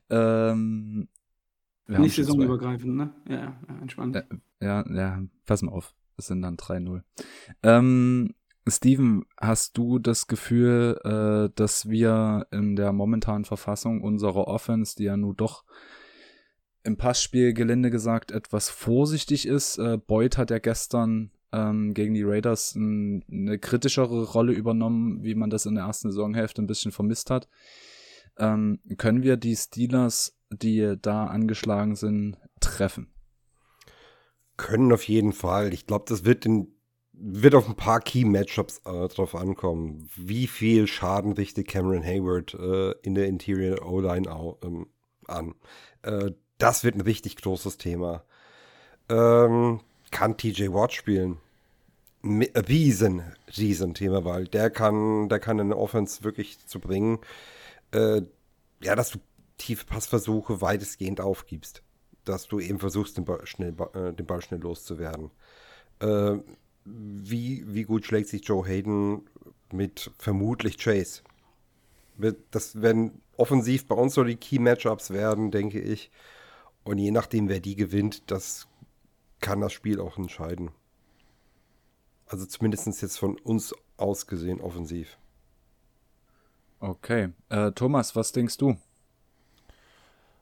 [0.08, 1.08] Ähm,
[1.88, 3.12] nicht saisonübergreifend, ne?
[3.28, 4.14] Ja, ja entspannt.
[4.16, 4.22] Ja,
[4.60, 5.94] ja, ja, pass mal auf.
[6.16, 7.02] Es sind dann 3-0.
[7.62, 8.34] Ähm,
[8.68, 15.04] Steven, hast du das Gefühl, äh, dass wir in der momentanen Verfassung unserer Offense, die
[15.04, 15.64] ja nun doch
[16.82, 22.24] im Passspiel gelinde gesagt etwas vorsichtig ist, äh, Boyd hat ja gestern ähm, gegen die
[22.24, 26.92] Raiders ein, eine kritischere Rolle übernommen, wie man das in der ersten Saisonhälfte ein bisschen
[26.92, 27.48] vermisst hat.
[28.38, 33.12] Ähm, können wir die Steelers, die da angeschlagen sind, treffen?
[34.56, 35.72] Können auf jeden Fall.
[35.72, 36.75] Ich glaube, das wird in
[37.18, 40.08] wird auf ein paar Key-Matchups äh, drauf ankommen.
[40.16, 44.28] Wie viel Schaden richtet Cameron Hayward äh, in der Interior O-Line
[44.62, 44.86] ähm,
[45.26, 45.54] an?
[46.02, 48.24] Äh, das wird ein richtig großes Thema.
[49.08, 51.38] Ähm, kann TJ Watt spielen?
[52.24, 53.22] riesen,
[53.56, 57.20] riesen Thema, weil der kann, der kann eine Offense wirklich zu bringen,
[57.92, 58.22] äh,
[58.82, 59.18] ja, dass du
[59.58, 61.82] tiefe Passversuche weitestgehend aufgibst.
[62.24, 65.30] Dass du eben versuchst, den Ball schnell, äh, den Ball schnell loszuwerden.
[66.86, 69.28] Wie, wie gut schlägt sich Joe Hayden
[69.72, 71.22] mit vermutlich Chase?
[72.50, 76.10] Das werden offensiv bei uns so die Key-Matchups werden, denke ich.
[76.84, 78.68] Und je nachdem, wer die gewinnt, das
[79.40, 80.70] kann das Spiel auch entscheiden.
[82.26, 85.18] Also zumindest jetzt von uns aus gesehen offensiv.
[86.80, 87.30] Okay.
[87.48, 88.76] Äh, Thomas, was denkst du?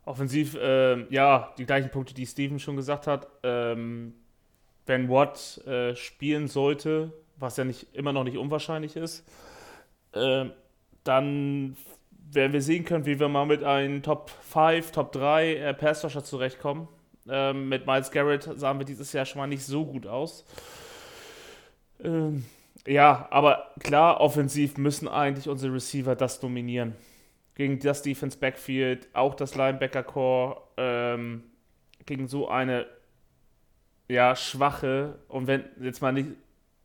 [0.05, 3.29] Offensiv, äh, ja, die gleichen Punkte, die Steven schon gesagt hat.
[3.43, 4.15] Ähm,
[4.87, 9.27] wenn Watt äh, spielen sollte, was ja nicht, immer noch nicht unwahrscheinlich ist,
[10.13, 10.47] äh,
[11.05, 11.77] dann
[12.31, 16.25] werden wir sehen können, wie wir mal mit einem Top 5, Top 3 äh, Passrusher
[16.25, 16.89] zurechtkommen.
[17.29, 20.45] Ähm, mit Miles Garrett sahen wir dieses Jahr schon mal nicht so gut aus.
[22.03, 22.45] Ähm,
[22.87, 26.95] ja, aber klar, offensiv müssen eigentlich unsere Receiver das dominieren.
[27.55, 31.45] Gegen das Defense Backfield, auch das Linebacker Core, ähm,
[32.05, 32.87] gegen so eine
[34.09, 36.31] ja, schwache, und wenn jetzt mal nicht,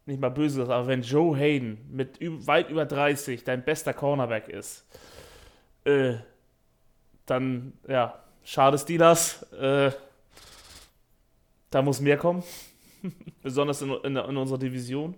[0.06, 4.48] nicht mal böse ist, aber wenn Joe Hayden mit weit über 30 dein bester Cornerback
[4.48, 4.86] ist,
[5.86, 6.16] äh,
[7.26, 9.44] dann, ja, schade Steelers.
[9.54, 9.92] Äh,
[11.70, 12.44] da muss mehr kommen.
[13.44, 15.16] Besonders in, in, in, unserer Division.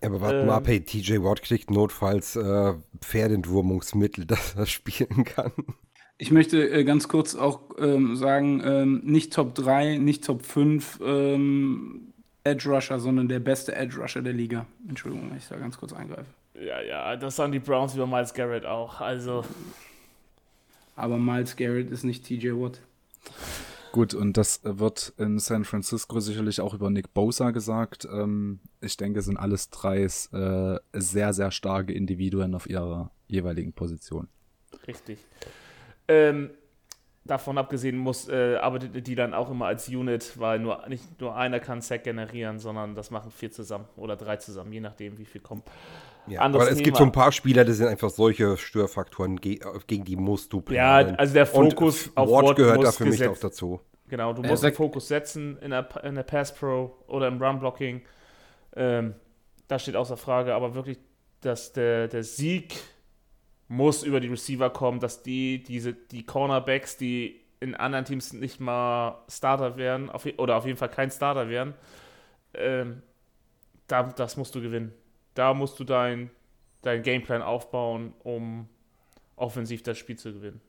[0.00, 4.66] Ja, aber warte ähm, mal ab, hey, TJ Watt kriegt notfalls äh, Pferdentwurmungsmittel, dass er
[4.66, 5.52] spielen kann.
[6.18, 11.00] Ich möchte äh, ganz kurz auch ähm, sagen, ähm, nicht Top 3, nicht Top 5
[11.04, 12.12] ähm,
[12.42, 14.66] Edge Rusher, sondern der beste Edge Rusher der Liga.
[14.88, 16.30] Entschuldigung, wenn ich da ganz kurz eingreife.
[16.54, 19.00] Ja, ja, das sagen die Browns über Miles Garrett auch.
[19.00, 19.44] Also.
[20.94, 22.80] Aber Miles Garrett ist nicht TJ Watt.
[23.92, 28.06] Gut, und das wird in San Francisco sicherlich auch über Nick Bosa gesagt.
[28.10, 33.72] Ähm, ich denke, es sind alles drei äh, sehr, sehr starke Individuen auf ihrer jeweiligen
[33.72, 34.28] Position.
[34.86, 35.18] Richtig.
[36.08, 36.50] Ähm,
[37.26, 41.36] davon abgesehen muss, äh, arbeitet die dann auch immer als Unit, weil nur, nicht nur
[41.36, 45.24] einer kann Sack generieren, sondern das machen vier zusammen oder drei zusammen, je nachdem, wie
[45.24, 45.64] viel kommt.
[46.28, 46.82] Ja, aber es Thema.
[46.82, 51.10] gibt so ein paar Spieler, das sind einfach solche Störfaktoren, gegen die musst du planen.
[51.10, 53.80] Ja, also der Fokus Und auf Ward, Ward gehört da für mich auch dazu.
[54.08, 57.58] Genau, du musst den Fokus setzen in der, in der Pass Pro oder im Run
[57.58, 58.02] Blocking.
[58.76, 59.14] Ähm,
[59.68, 60.98] das steht außer Frage, aber wirklich,
[61.40, 62.74] dass der, der Sieg
[63.68, 68.60] muss über die Receiver kommen, dass die, diese, die Cornerbacks, die in anderen Teams nicht
[68.60, 71.74] mal Starter wären, auf, oder auf jeden Fall kein Starter wären,
[72.54, 73.02] ähm,
[73.88, 74.92] da, das musst du gewinnen.
[75.34, 76.30] Da musst du dein,
[76.82, 78.68] dein Gameplan aufbauen, um
[79.36, 80.60] offensiv das Spiel zu gewinnen.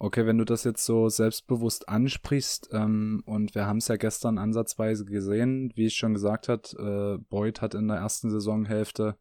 [0.00, 4.38] Okay, wenn du das jetzt so selbstbewusst ansprichst, ähm, und wir haben es ja gestern
[4.38, 9.16] ansatzweise gesehen, wie ich schon gesagt hat, äh, Boyd hat in der ersten Saisonhälfte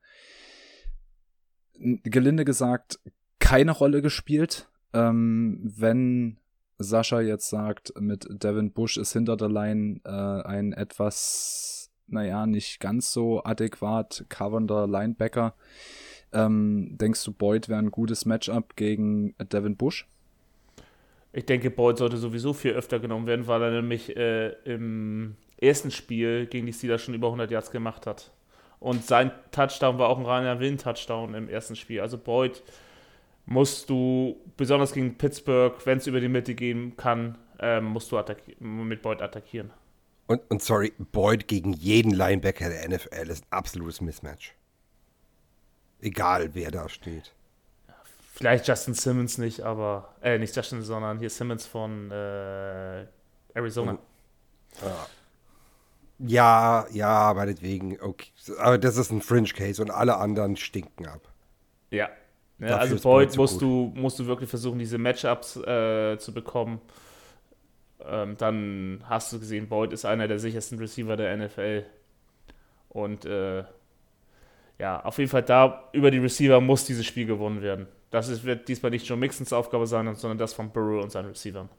[1.79, 2.99] gelinde gesagt
[3.39, 4.69] keine Rolle gespielt.
[4.93, 6.37] Ähm, wenn
[6.79, 12.79] Sascha jetzt sagt, mit Devin Bush ist hinter der Line äh, ein etwas, naja, nicht
[12.79, 15.55] ganz so adäquat covernder Linebacker,
[16.33, 20.07] ähm, denkst du, Boyd wäre ein gutes Matchup gegen Devin Bush?
[21.33, 25.91] Ich denke, Boyd sollte sowieso viel öfter genommen werden, weil er nämlich äh, im ersten
[25.91, 28.31] Spiel gegen die Steelers schon über 100 Yards gemacht hat.
[28.79, 32.01] Und sein Touchdown war auch ein reiner Win-Touchdown im ersten Spiel.
[32.01, 32.63] Also Boyd
[33.45, 38.21] musst du, besonders gegen Pittsburgh, wenn es über die Mitte gehen kann, ähm, musst du
[38.59, 39.71] mit Boyd attackieren.
[40.27, 44.53] Und, und sorry, Boyd gegen jeden Linebacker der NFL ist ein absolutes Mismatch.
[46.01, 47.33] Egal, wer da steht.
[48.33, 53.05] Vielleicht Justin Simmons nicht, aber, äh, nicht Justin, sondern hier Simmons von äh,
[53.55, 53.97] Arizona.
[54.81, 54.85] Oh.
[54.85, 55.07] Ja.
[56.19, 57.99] Ja, ja, meinetwegen.
[58.01, 58.31] Okay.
[58.59, 61.31] Aber das ist ein Fringe-Case und alle anderen stinken ab.
[61.91, 62.09] Ja.
[62.59, 66.81] ja also Boyd musst du, musst du wirklich versuchen, diese Matchups äh, zu bekommen.
[68.03, 71.85] Ähm, dann hast du gesehen, Boyd ist einer der sichersten Receiver der NFL.
[72.89, 73.63] Und äh,
[74.79, 77.87] ja, auf jeden Fall da über die Receiver muss dieses Spiel gewonnen werden.
[78.09, 81.29] Das ist, wird diesmal nicht Joe Mixons Aufgabe sein, sondern das von Burrow und seinen
[81.29, 81.69] Receivern.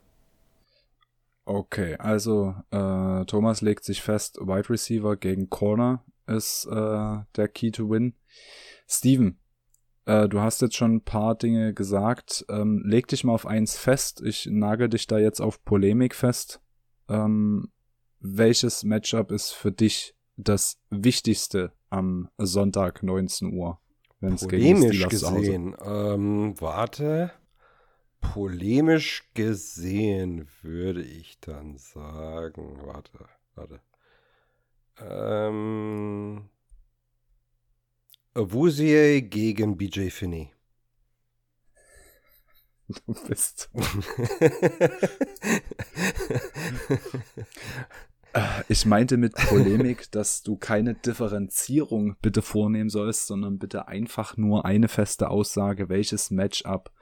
[1.48, 7.70] Okay, also äh, Thomas legt sich fest, Wide Receiver gegen Corner ist äh, der Key
[7.70, 8.12] to Win.
[8.86, 9.38] Steven,
[10.04, 12.44] äh, du hast jetzt schon ein paar Dinge gesagt.
[12.50, 14.20] Ähm, leg dich mal auf eins fest.
[14.22, 16.60] Ich nagel dich da jetzt auf Polemik fest.
[17.08, 17.72] Ähm,
[18.20, 23.80] welches Matchup ist für dich das Wichtigste am Sonntag 19 Uhr?
[24.20, 27.32] Wenn es Polemisch gesehen, ähm, warte.
[28.20, 33.80] Polemisch gesehen würde ich dann sagen, warte, warte.
[35.00, 36.48] Ähm,
[38.34, 40.52] Wusie gegen BJ Finney.
[43.06, 43.70] Du bist.
[48.68, 54.64] Ich meinte mit Polemik, dass du keine Differenzierung bitte vornehmen sollst, sondern bitte einfach nur
[54.64, 56.92] eine feste Aussage, welches Matchup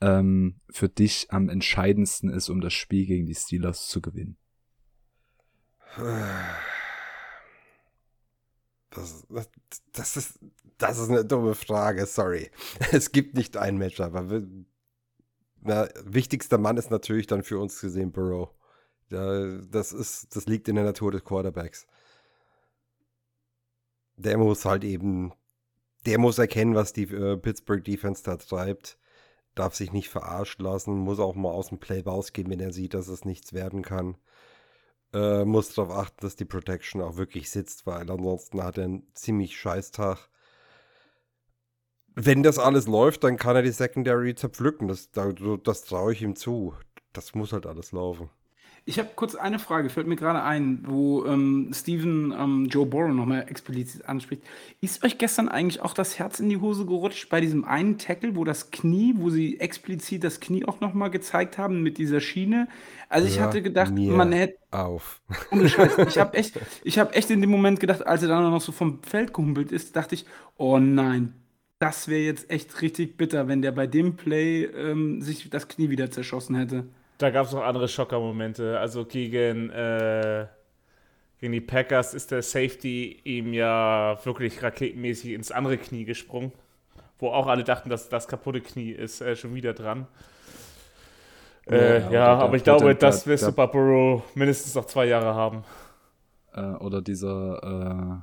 [0.00, 4.36] ähm, für dich am entscheidendsten ist, um das Spiel gegen die Steelers zu gewinnen.
[8.90, 9.50] Das, das,
[9.92, 10.38] das, ist,
[10.78, 12.50] das ist eine dumme Frage, sorry.
[12.92, 14.14] Es gibt nicht ein Matchup.
[14.14, 14.42] Aber
[15.62, 18.50] na, wichtigster Mann ist natürlich dann für uns gesehen Burrow.
[19.08, 21.86] Das, ist, das liegt in der Natur des Quarterbacks.
[24.16, 25.32] Der muss halt eben,
[26.06, 28.99] der muss erkennen, was die äh, Pittsburgh Defense da treibt.
[29.54, 32.94] Darf sich nicht verarschen lassen, muss auch mal aus dem Play rausgehen, wenn er sieht,
[32.94, 34.16] dass es nichts werden kann.
[35.12, 39.12] Äh, muss darauf achten, dass die Protection auch wirklich sitzt, weil ansonsten hat er einen
[39.14, 40.28] ziemlich scheiß Tag.
[42.14, 44.88] Wenn das alles läuft, dann kann er die Secondary zerpflücken.
[44.88, 46.74] Das, das traue ich ihm zu.
[47.12, 48.30] Das muss halt alles laufen.
[48.86, 53.12] Ich habe kurz eine Frage, fällt mir gerade ein, wo ähm, Steven ähm, Joe Burrow
[53.12, 54.42] nochmal explizit anspricht.
[54.80, 58.34] Ist euch gestern eigentlich auch das Herz in die Hose gerutscht bei diesem einen Tackle,
[58.34, 62.68] wo das Knie, wo sie explizit das Knie auch nochmal gezeigt haben mit dieser Schiene?
[63.08, 64.56] Also ich hatte gedacht, man hätte.
[64.70, 65.20] Auf.
[65.50, 65.98] Ohne Scheiß.
[66.08, 66.56] Ich habe echt,
[66.86, 69.94] hab echt in dem Moment gedacht, als er dann noch so vom Feld gehumpelt ist,
[69.94, 70.24] dachte ich,
[70.56, 71.34] oh nein,
[71.78, 75.90] das wäre jetzt echt richtig bitter, wenn der bei dem Play ähm, sich das Knie
[75.90, 76.84] wieder zerschossen hätte.
[77.20, 78.80] Da gab es noch andere Schocker-Momente.
[78.80, 80.46] Also gegen, äh,
[81.38, 86.50] gegen die Packers ist der Safety ihm ja wirklich raketenmäßig ins andere Knie gesprungen.
[87.18, 90.06] Wo auch alle dachten, dass das kaputte Knie ist äh, schon wieder dran.
[91.68, 95.62] Äh, ja, ja aber ich glaube, das wirst du Burrow mindestens noch zwei Jahre haben.
[96.54, 98.22] Äh, oder dieser,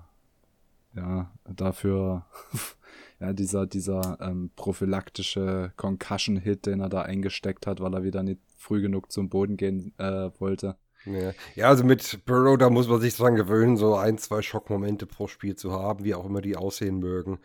[0.95, 2.25] äh, ja, dafür
[3.19, 8.41] ja, dieser, dieser ähm, prophylaktische Concussion-Hit, den er da eingesteckt hat, weil er wieder nicht
[8.57, 10.77] früh genug zum Boden gehen äh, wollte.
[11.05, 11.31] Ja.
[11.55, 15.27] ja, also mit Burrow, da muss man sich dran gewöhnen, so ein, zwei Schockmomente pro
[15.27, 17.39] Spiel zu haben, wie auch immer die aussehen mögen.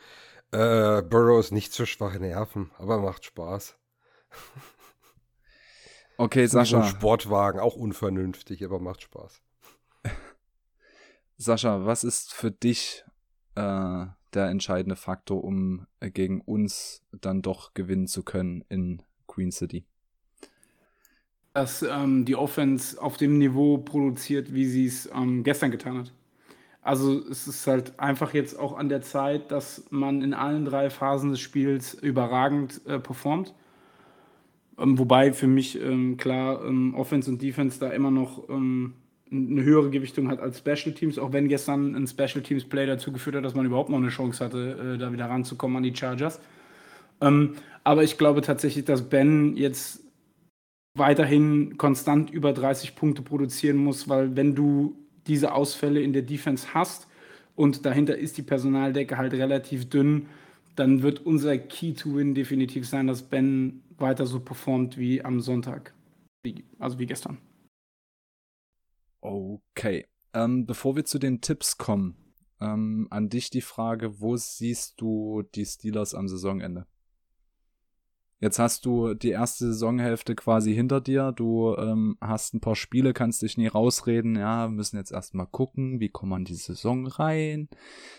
[0.51, 3.77] Äh, Burrow ist nicht zu schwache Nerven, aber macht Spaß.
[6.16, 6.83] Okay, Sascha.
[6.83, 9.41] So ein Sportwagen, auch unvernünftig, aber macht Spaß.
[11.37, 13.05] Sascha, was ist für dich
[13.55, 19.53] äh, der entscheidende Faktor, um äh, gegen uns dann doch gewinnen zu können in Queen
[19.53, 19.85] City.
[21.55, 26.12] Dass ähm, die Offense auf dem Niveau produziert, wie sie es ähm, gestern getan hat.
[26.80, 30.91] Also es ist halt einfach jetzt auch an der Zeit, dass man in allen drei
[30.91, 33.55] Phasen des Spiels überragend äh, performt.
[34.78, 38.95] Ähm, wobei für mich ähm, klar ähm, Offense und Defense da immer noch ähm,
[39.33, 43.12] eine höhere Gewichtung hat als Special Teams, auch wenn gestern ein Special Teams Play dazu
[43.12, 45.95] geführt hat, dass man überhaupt noch eine Chance hatte, äh, da wieder ranzukommen an die
[45.95, 46.41] Chargers.
[47.20, 47.55] Ähm,
[47.85, 50.01] aber ich glaube tatsächlich, dass Ben jetzt
[50.95, 56.74] weiterhin konstant über 30 Punkte produzieren muss, weil wenn du diese Ausfälle in der Defense
[56.74, 57.09] hast
[57.57, 60.26] und dahinter ist die Personaldecke halt relativ dünn,
[60.76, 65.41] dann wird unser Key to Win definitiv sein, dass Ben weiter so performt wie am
[65.41, 65.95] Sonntag.
[66.78, 67.39] Also wie gestern.
[69.23, 70.07] Okay.
[70.35, 72.16] Ähm, bevor wir zu den Tipps kommen,
[72.61, 76.87] ähm, an dich die Frage, wo siehst du die Steelers am Saisonende?
[78.41, 81.31] Jetzt hast du die erste Saisonhälfte quasi hinter dir.
[81.31, 84.35] Du ähm, hast ein paar Spiele, kannst dich nie rausreden.
[84.35, 87.68] Ja, wir müssen jetzt erstmal gucken, wie kommt man die Saison rein.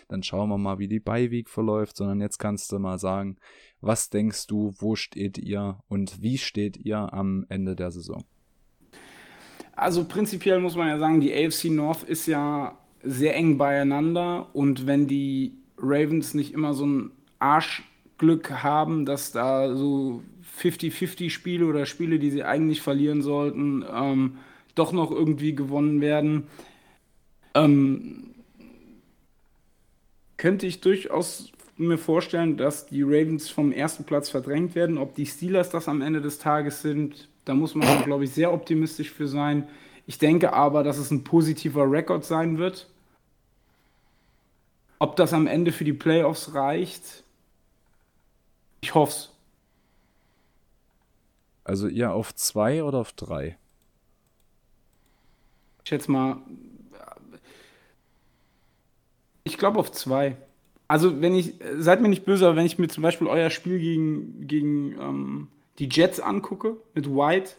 [0.08, 1.98] Dann schauen wir mal, wie die Beiweek verläuft.
[1.98, 3.36] Sondern jetzt kannst du mal sagen,
[3.82, 8.24] was denkst du, wo steht ihr und wie steht ihr am Ende der Saison?
[9.76, 14.86] Also prinzipiell muss man ja sagen, die AFC North ist ja sehr eng beieinander und
[14.86, 20.22] wenn die Ravens nicht immer so ein Arschglück haben, dass da so
[20.60, 24.38] 50-50 Spiele oder Spiele, die sie eigentlich verlieren sollten, ähm,
[24.74, 26.44] doch noch irgendwie gewonnen werden,
[27.54, 28.34] ähm,
[30.36, 34.98] könnte ich durchaus mir vorstellen, dass die Ravens vom ersten Platz verdrängt werden.
[34.98, 38.52] Ob die Steelers das am Ende des Tages sind, da muss man, glaube ich, sehr
[38.52, 39.68] optimistisch für sein.
[40.06, 42.88] Ich denke aber, dass es ein positiver Rekord sein wird.
[44.98, 47.24] Ob das am Ende für die Playoffs reicht,
[48.80, 49.30] ich hoffe es.
[51.64, 53.56] Also ihr auf zwei oder auf drei?
[55.82, 56.38] Ich schätze mal,
[59.44, 60.36] ich glaube auf zwei.
[60.88, 63.78] Also wenn ich, seid mir nicht böse, aber wenn ich mir zum Beispiel euer Spiel
[63.78, 67.52] gegen, gegen ähm, die Jets angucke, mit White,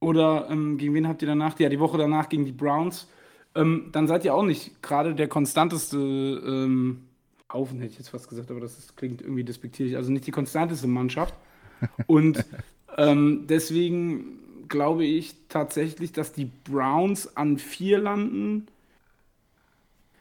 [0.00, 1.58] oder ähm, gegen wen habt ihr danach?
[1.60, 3.08] Ja, die Woche danach gegen die Browns,
[3.54, 7.04] ähm, dann seid ihr auch nicht gerade der konstanteste ähm,
[7.52, 10.32] Haufen, hätte ich jetzt fast gesagt, aber das ist, klingt irgendwie despektierlich, also nicht die
[10.32, 11.34] konstanteste Mannschaft.
[12.06, 12.44] Und
[12.96, 18.66] ähm, deswegen glaube ich tatsächlich, dass die Browns an vier landen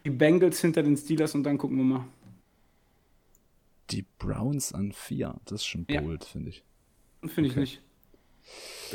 [0.03, 2.05] die Bengals hinter den Steelers und dann gucken wir mal.
[3.91, 6.30] Die Browns an vier, das ist schon bold, ja.
[6.30, 6.64] finde ich.
[7.28, 7.59] Finde ich okay.
[7.59, 7.82] nicht.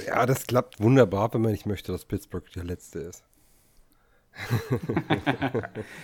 [0.06, 3.24] Ja, das klappt wunderbar, wenn man nicht möchte, dass Pittsburgh der Letzte ist.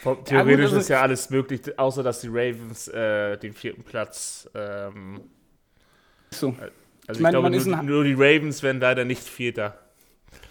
[0.04, 3.82] Theoretisch ja, gut, also ist ja alles möglich, außer dass die Ravens äh, den vierten
[3.82, 4.48] Platz.
[4.54, 5.20] Ähm,
[6.30, 6.48] so.
[6.48, 6.70] Äh, also
[7.10, 9.78] ich, ich meine, nur, nur, die Ravens werden leider nicht Vierter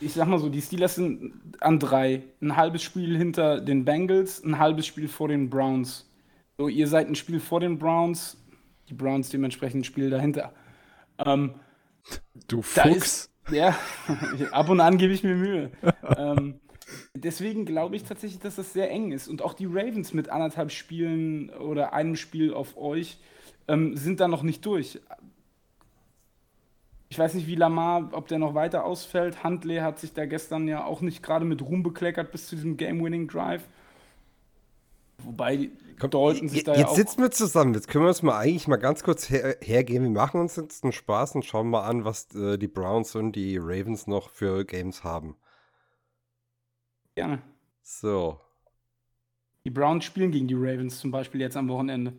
[0.02, 2.24] ich sag mal so, die Steelers sind an drei.
[2.42, 6.10] Ein halbes Spiel hinter den Bengals, ein halbes Spiel vor den Browns.
[6.58, 8.38] So, ihr seid ein Spiel vor den Browns,
[8.90, 10.54] die Browns dementsprechend ein Spiel dahinter.
[11.26, 11.56] Ähm,
[12.48, 12.96] du Fuchs.
[12.96, 13.78] Ist, ja,
[14.52, 15.72] ab und an gebe ich mir Mühe.
[16.18, 16.60] ähm,
[17.14, 19.28] deswegen glaube ich tatsächlich, dass das sehr eng ist.
[19.28, 23.18] Und auch die Ravens mit anderthalb Spielen oder einem Spiel auf euch
[23.68, 25.00] ähm, sind da noch nicht durch.
[27.10, 29.44] Ich weiß nicht, wie Lamar, ob der noch weiter ausfällt.
[29.44, 32.78] Huntley hat sich da gestern ja auch nicht gerade mit Ruhm bekleckert bis zu diesem
[32.78, 33.68] Game-Winning-Drive.
[35.24, 35.70] Wobei
[36.00, 36.88] Komm, Dalton sich da jetzt ja.
[36.88, 37.74] Jetzt sitzen wir zusammen.
[37.74, 40.04] Jetzt können wir uns mal eigentlich mal ganz kurz her hergehen.
[40.04, 43.36] Wir machen uns jetzt einen Spaß und schauen mal an, was äh, die Browns und
[43.36, 45.36] die Ravens noch für Games haben.
[47.16, 47.42] Gerne.
[47.84, 48.40] So.
[49.64, 52.14] Die Browns spielen gegen die Ravens zum Beispiel jetzt am Wochenende.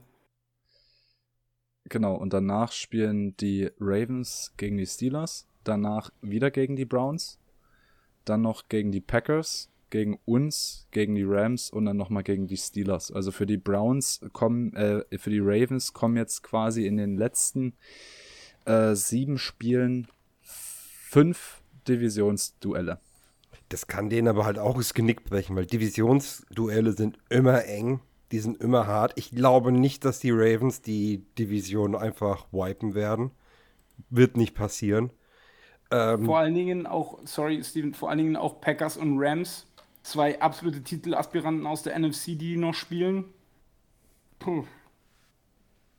[1.85, 7.41] Genau, und danach spielen die Ravens gegen die Steelers, danach wieder gegen die Browns,
[8.25, 12.57] dann noch gegen die Packers, gegen uns, gegen die Rams und dann nochmal gegen die
[12.57, 13.13] Steelers.
[13.13, 17.75] Also für die Browns kommen, äh, für die Ravens kommen jetzt quasi in den letzten
[18.65, 20.09] äh, sieben Spielen
[20.41, 22.99] fünf Divisionsduelle.
[23.69, 28.01] Das kann denen aber halt auch das Genick brechen, weil Divisionsduelle sind immer eng
[28.33, 29.13] die sind immer hart.
[29.17, 33.31] Ich glaube nicht, dass die Ravens die Division einfach wipen werden.
[34.09, 35.11] Wird nicht passieren.
[35.91, 39.67] Ähm, vor allen Dingen auch, sorry, Steven, vor allen Dingen auch Packers und Rams.
[40.03, 43.27] Zwei absolute Titelaspiranten aus der NFC, die noch spielen.
[44.39, 44.65] Puh.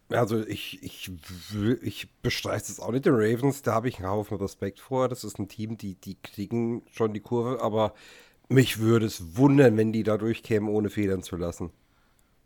[0.10, 1.12] Also ich, ich,
[1.82, 5.10] ich bestreite es auch nicht den Ravens, da habe ich einen Haufen Respekt vor.
[5.10, 7.94] Das ist ein Team, die, die kriegen schon die Kurve, aber
[8.50, 11.72] mich würde es wundern, wenn die da durchkämen, ohne Federn zu lassen.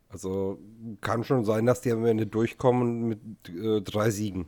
[0.09, 0.59] Also
[1.01, 4.47] kann schon sein, dass die am Ende durchkommen mit äh, drei Siegen.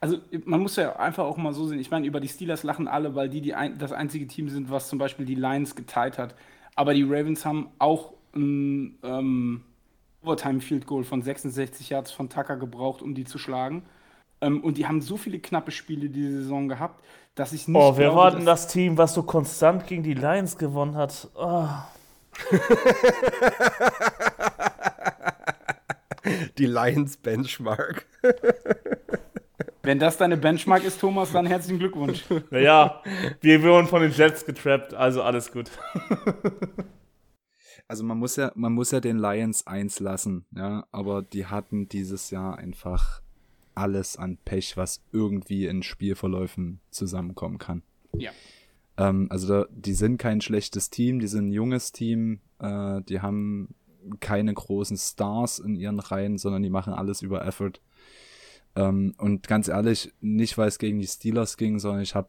[0.00, 2.88] Also man muss ja einfach auch mal so sehen, ich meine, über die Steelers lachen
[2.88, 6.18] alle, weil die, die ein, das einzige Team sind, was zum Beispiel die Lions geteilt
[6.18, 6.34] hat.
[6.74, 9.62] Aber die Ravens haben auch ein ähm,
[10.22, 13.82] Overtime-Field Goal von 66 Yards von Tucker gebraucht, um die zu schlagen.
[14.40, 17.02] Ähm, und die haben so viele knappe Spiele diese Saison gehabt,
[17.34, 17.76] dass ich nicht.
[17.76, 21.28] Oh, wer glaube, war denn das Team, was so konstant gegen die Lions gewonnen hat?
[21.34, 21.68] Oh.
[26.58, 28.04] Die Lions Benchmark.
[29.86, 32.24] Wenn das deine Benchmark ist, Thomas, dann herzlichen Glückwunsch.
[32.50, 33.02] Naja,
[33.40, 35.70] wir wurden von den Jets getrappt, also alles gut.
[37.88, 41.88] Also man muss ja, man muss ja den Lions eins lassen, ja, aber die hatten
[41.88, 43.22] dieses Jahr einfach
[43.76, 47.84] alles an Pech, was irgendwie in Spielverläufen zusammenkommen kann.
[48.12, 48.32] Ja.
[48.96, 53.20] Ähm, also da, die sind kein schlechtes Team, die sind ein junges Team, äh, die
[53.20, 53.76] haben
[54.18, 57.74] keine großen Stars in ihren Reihen, sondern die machen alles über Effort.
[58.76, 62.28] Ähm, und ganz ehrlich, nicht weil es gegen die Steelers ging, sondern ich habe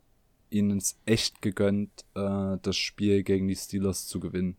[0.49, 4.55] ihnen es echt gegönnt, äh, das Spiel gegen die Steelers zu gewinnen.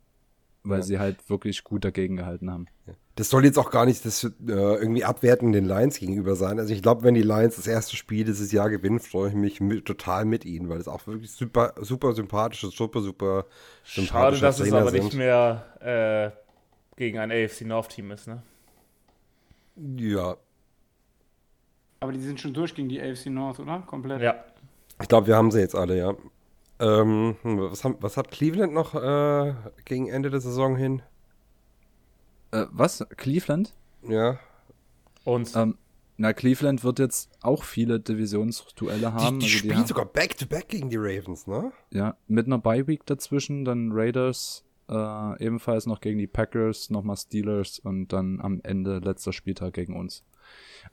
[0.65, 0.85] Weil ja.
[0.85, 2.67] sie halt wirklich gut dagegen gehalten haben.
[3.15, 6.59] Das soll jetzt auch gar nicht das, äh, irgendwie abwerten den Lions gegenüber sein.
[6.59, 9.61] Also ich glaube, wenn die Lions das erste Spiel dieses Jahr gewinnen, freue ich mich
[9.61, 13.47] mit, total mit ihnen, weil es auch wirklich super, super sympathisches, super, super
[13.85, 15.05] sympathisches Schade, dass Trainer es aber sind.
[15.05, 18.43] nicht mehr äh, gegen ein AFC North-Team ist, ne?
[19.97, 20.37] Ja.
[22.01, 23.81] Aber die sind schon durch gegen die AFC North, oder?
[23.81, 24.23] Komplett.
[24.23, 24.45] Ja.
[25.01, 26.15] Ich glaube, wir haben sie jetzt alle, ja.
[26.81, 31.03] Ähm, was, haben, was, hat Cleveland noch äh, gegen Ende der Saison hin?
[32.53, 33.05] Äh, was?
[33.17, 33.75] Cleveland?
[34.09, 34.39] Ja.
[35.25, 35.77] Und Ähm,
[36.17, 39.39] na, Cleveland wird jetzt auch viele Divisionsduelle haben.
[39.41, 41.73] Die, die also spielen haben- sogar Back-to-Back gegen die Ravens, ne?
[41.93, 47.79] Ja, mit einer Bye-Week dazwischen, dann Raiders, äh, ebenfalls noch gegen die Packers, nochmal Steelers
[47.81, 50.25] und dann am Ende letzter Spieltag gegen uns.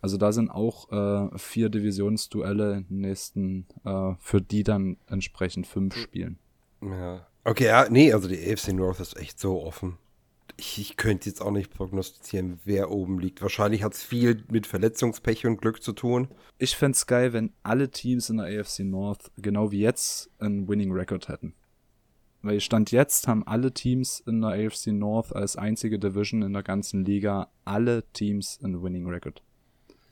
[0.01, 6.37] Also da sind auch äh, vier Divisionsduelle nächsten, äh, für die dann entsprechend fünf spielen.
[6.81, 7.25] Ja.
[7.43, 9.97] Okay, ja, nee, also die AFC North ist echt so offen.
[10.57, 13.41] Ich, ich könnte jetzt auch nicht prognostizieren, wer oben liegt.
[13.41, 16.29] Wahrscheinlich hat es viel mit Verletzungspech und Glück zu tun.
[16.57, 20.91] Ich fänd's geil, wenn alle Teams in der AFC North genau wie jetzt einen Winning
[20.91, 21.53] Record hätten.
[22.41, 26.63] Weil Stand jetzt haben alle Teams in der AFC North als einzige Division in der
[26.63, 29.41] ganzen Liga alle Teams einen Winning Record.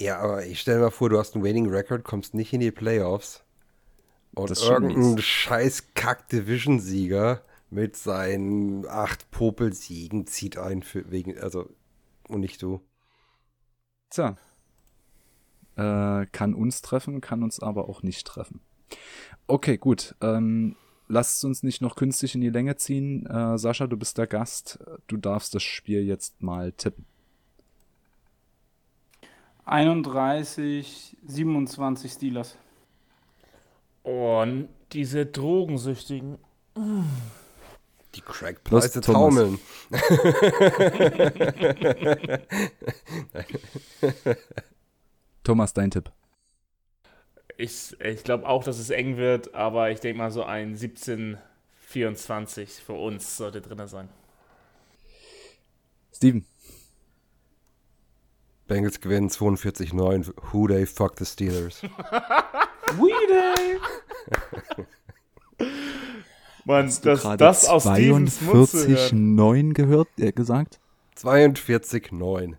[0.04, 2.60] Ja, aber ich stell mir mal vor, du hast einen Winning Record, kommst nicht in
[2.60, 3.46] die Playoffs
[4.36, 11.70] und Das irgendein scheiß Kack-Division-Sieger mit seinen acht Popelsiegen zieht ein für wegen, also,
[12.28, 12.82] und nicht du.
[14.10, 14.36] Tja.
[15.78, 18.60] Äh, kann uns treffen, kann uns aber auch nicht treffen.
[19.48, 20.16] Okay, gut.
[20.20, 20.76] Ähm,
[21.08, 23.26] lasst uns nicht noch künstlich in die Länge ziehen.
[23.26, 24.80] Äh, Sascha, du bist der Gast.
[25.08, 27.06] Du darfst das Spiel jetzt mal tippen.
[29.66, 32.58] 31, 27 Steelers.
[34.04, 34.46] oh,
[34.92, 36.38] diese Drogensüchtigen.
[38.16, 39.60] Die Crackpreise taumeln.
[45.44, 46.12] Thomas, dein Tipp.
[47.58, 52.82] Ich, ich glaube auch, dass es eng wird, aber ich denke mal so ein 17-24
[52.82, 54.10] für uns sollte drin sein.
[56.14, 56.46] Steven.
[58.68, 60.34] Bengals gewinnen 42-9.
[60.52, 61.82] Who they fuck the Steelers.
[62.98, 63.80] Weedy!
[66.66, 69.38] Mann, Hast du das, das aus Stevens Mutze hören.
[69.38, 70.80] 42,9 gehört, äh, gesagt?
[71.18, 72.56] 42-9.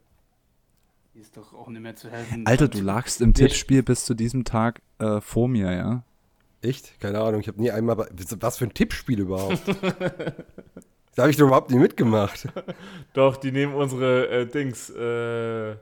[1.14, 2.46] Die ist doch auch nicht mehr zu helfen.
[2.46, 6.04] Alter, du lagst im Tippspiel bis zu diesem Tag äh, vor mir, ja?
[6.60, 6.98] Echt?
[7.00, 7.96] Keine Ahnung, ich habe nie einmal.
[8.40, 9.62] Was für ein Tippspiel überhaupt?
[11.14, 12.48] da habe ich doch überhaupt nicht mitgemacht.
[13.12, 14.88] Doch, die nehmen unsere äh, Dings.
[14.90, 15.76] Äh,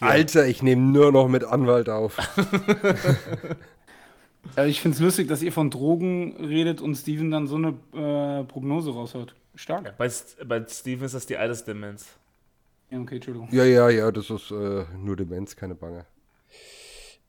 [0.00, 2.18] Alter, ich nehme nur noch mit Anwalt auf.
[4.56, 7.68] Also ich finde es lustig, dass ihr von Drogen redet und Steven dann so eine
[7.94, 9.34] äh, Prognose raushaut.
[9.54, 9.86] Stark.
[9.86, 10.10] ja, bei,
[10.44, 12.06] bei Steven ist das die Altersdemenz.
[12.90, 13.48] Ja, okay, Entschuldigung.
[13.52, 16.04] Ja, ja, ja, das ist äh, nur Demenz, keine Bange.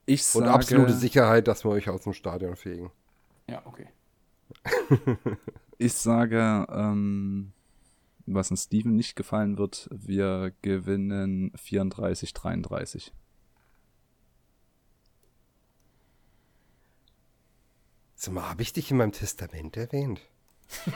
[0.06, 2.92] Ich Und sage, absolute Sicherheit, dass wir euch aus dem Stadion fegen.
[3.50, 3.88] Ja, okay.
[5.78, 7.52] Ich sage, ähm,
[8.26, 13.14] was an Steven nicht gefallen wird, wir gewinnen 34, 33.
[18.16, 20.22] Sag mal, habe ich dich in meinem Testament erwähnt?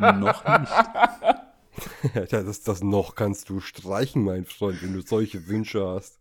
[0.00, 0.72] Noch nicht.
[2.30, 6.18] Das, das noch kannst du streichen, mein Freund, wenn du solche Wünsche hast.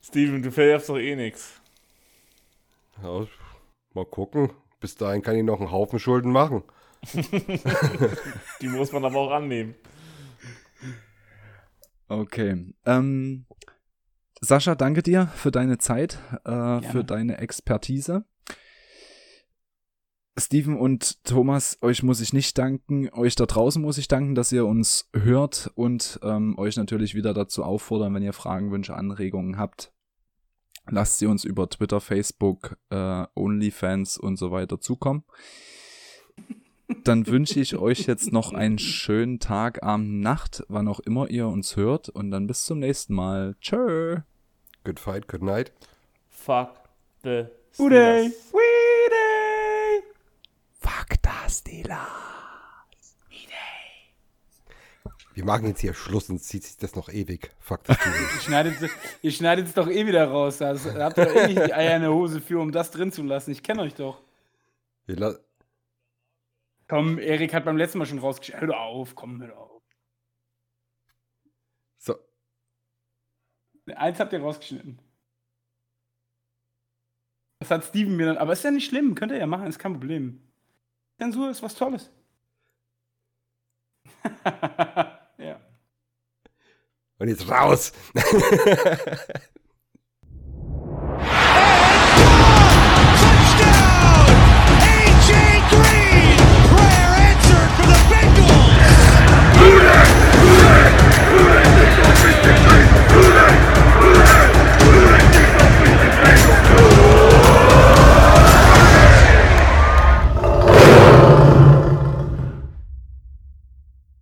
[0.00, 1.60] Steven, du verjährst doch eh nix.
[3.02, 3.26] Ja,
[3.92, 4.50] mal gucken.
[4.80, 6.62] Bis dahin kann ich noch einen Haufen Schulden machen.
[8.60, 9.74] Die muss man aber auch annehmen.
[12.08, 12.74] Okay.
[12.86, 13.46] Ähm,
[14.40, 18.24] Sascha, danke dir für deine Zeit, äh, für deine Expertise.
[20.38, 23.10] Steven und Thomas, euch muss ich nicht danken.
[23.12, 27.34] Euch da draußen muss ich danken, dass ihr uns hört und ähm, euch natürlich wieder
[27.34, 29.92] dazu auffordern, wenn ihr Fragen, Wünsche, Anregungen habt.
[30.90, 35.24] Lasst sie uns über Twitter, Facebook, äh, OnlyFans und so weiter zukommen.
[37.04, 41.46] Dann wünsche ich euch jetzt noch einen schönen Tag, Abend, Nacht, wann auch immer ihr
[41.46, 42.08] uns hört.
[42.08, 43.56] Und dann bis zum nächsten Mal.
[43.60, 44.20] Tschö.
[44.84, 45.72] Good fight, good night.
[46.30, 46.70] Fuck
[47.22, 47.46] the!
[47.72, 48.32] Steelers.
[48.52, 50.04] Weedy!
[50.80, 52.06] Fuck das, Dela.
[55.38, 57.52] Wir machen jetzt hier Schluss, sonst zieht sich das noch ewig.
[57.60, 58.12] Fuck das Ding.
[58.12, 58.90] Ihr schneidet,
[59.22, 60.60] ihr schneidet es doch eh wieder raus.
[60.60, 62.90] Also, da habt ihr doch eh nicht die Eier in der Hose für, um das
[62.90, 63.52] drin zu lassen.
[63.52, 64.20] Ich kenne euch doch.
[66.88, 68.60] Komm, Erik hat beim letzten Mal schon rausgeschnitten.
[68.60, 69.82] Hör doch auf, komm, hör doch auf.
[71.98, 72.14] so,
[73.94, 74.98] Eins habt ihr rausgeschnitten.
[77.60, 78.38] Das hat Steven mir dann.
[78.38, 80.40] Aber ist ja nicht schlimm, könnt ihr ja machen, ist kein Problem.
[81.18, 82.10] Zensur ist was Tolles.
[85.38, 85.60] ja.
[87.18, 87.92] und jetzt raus.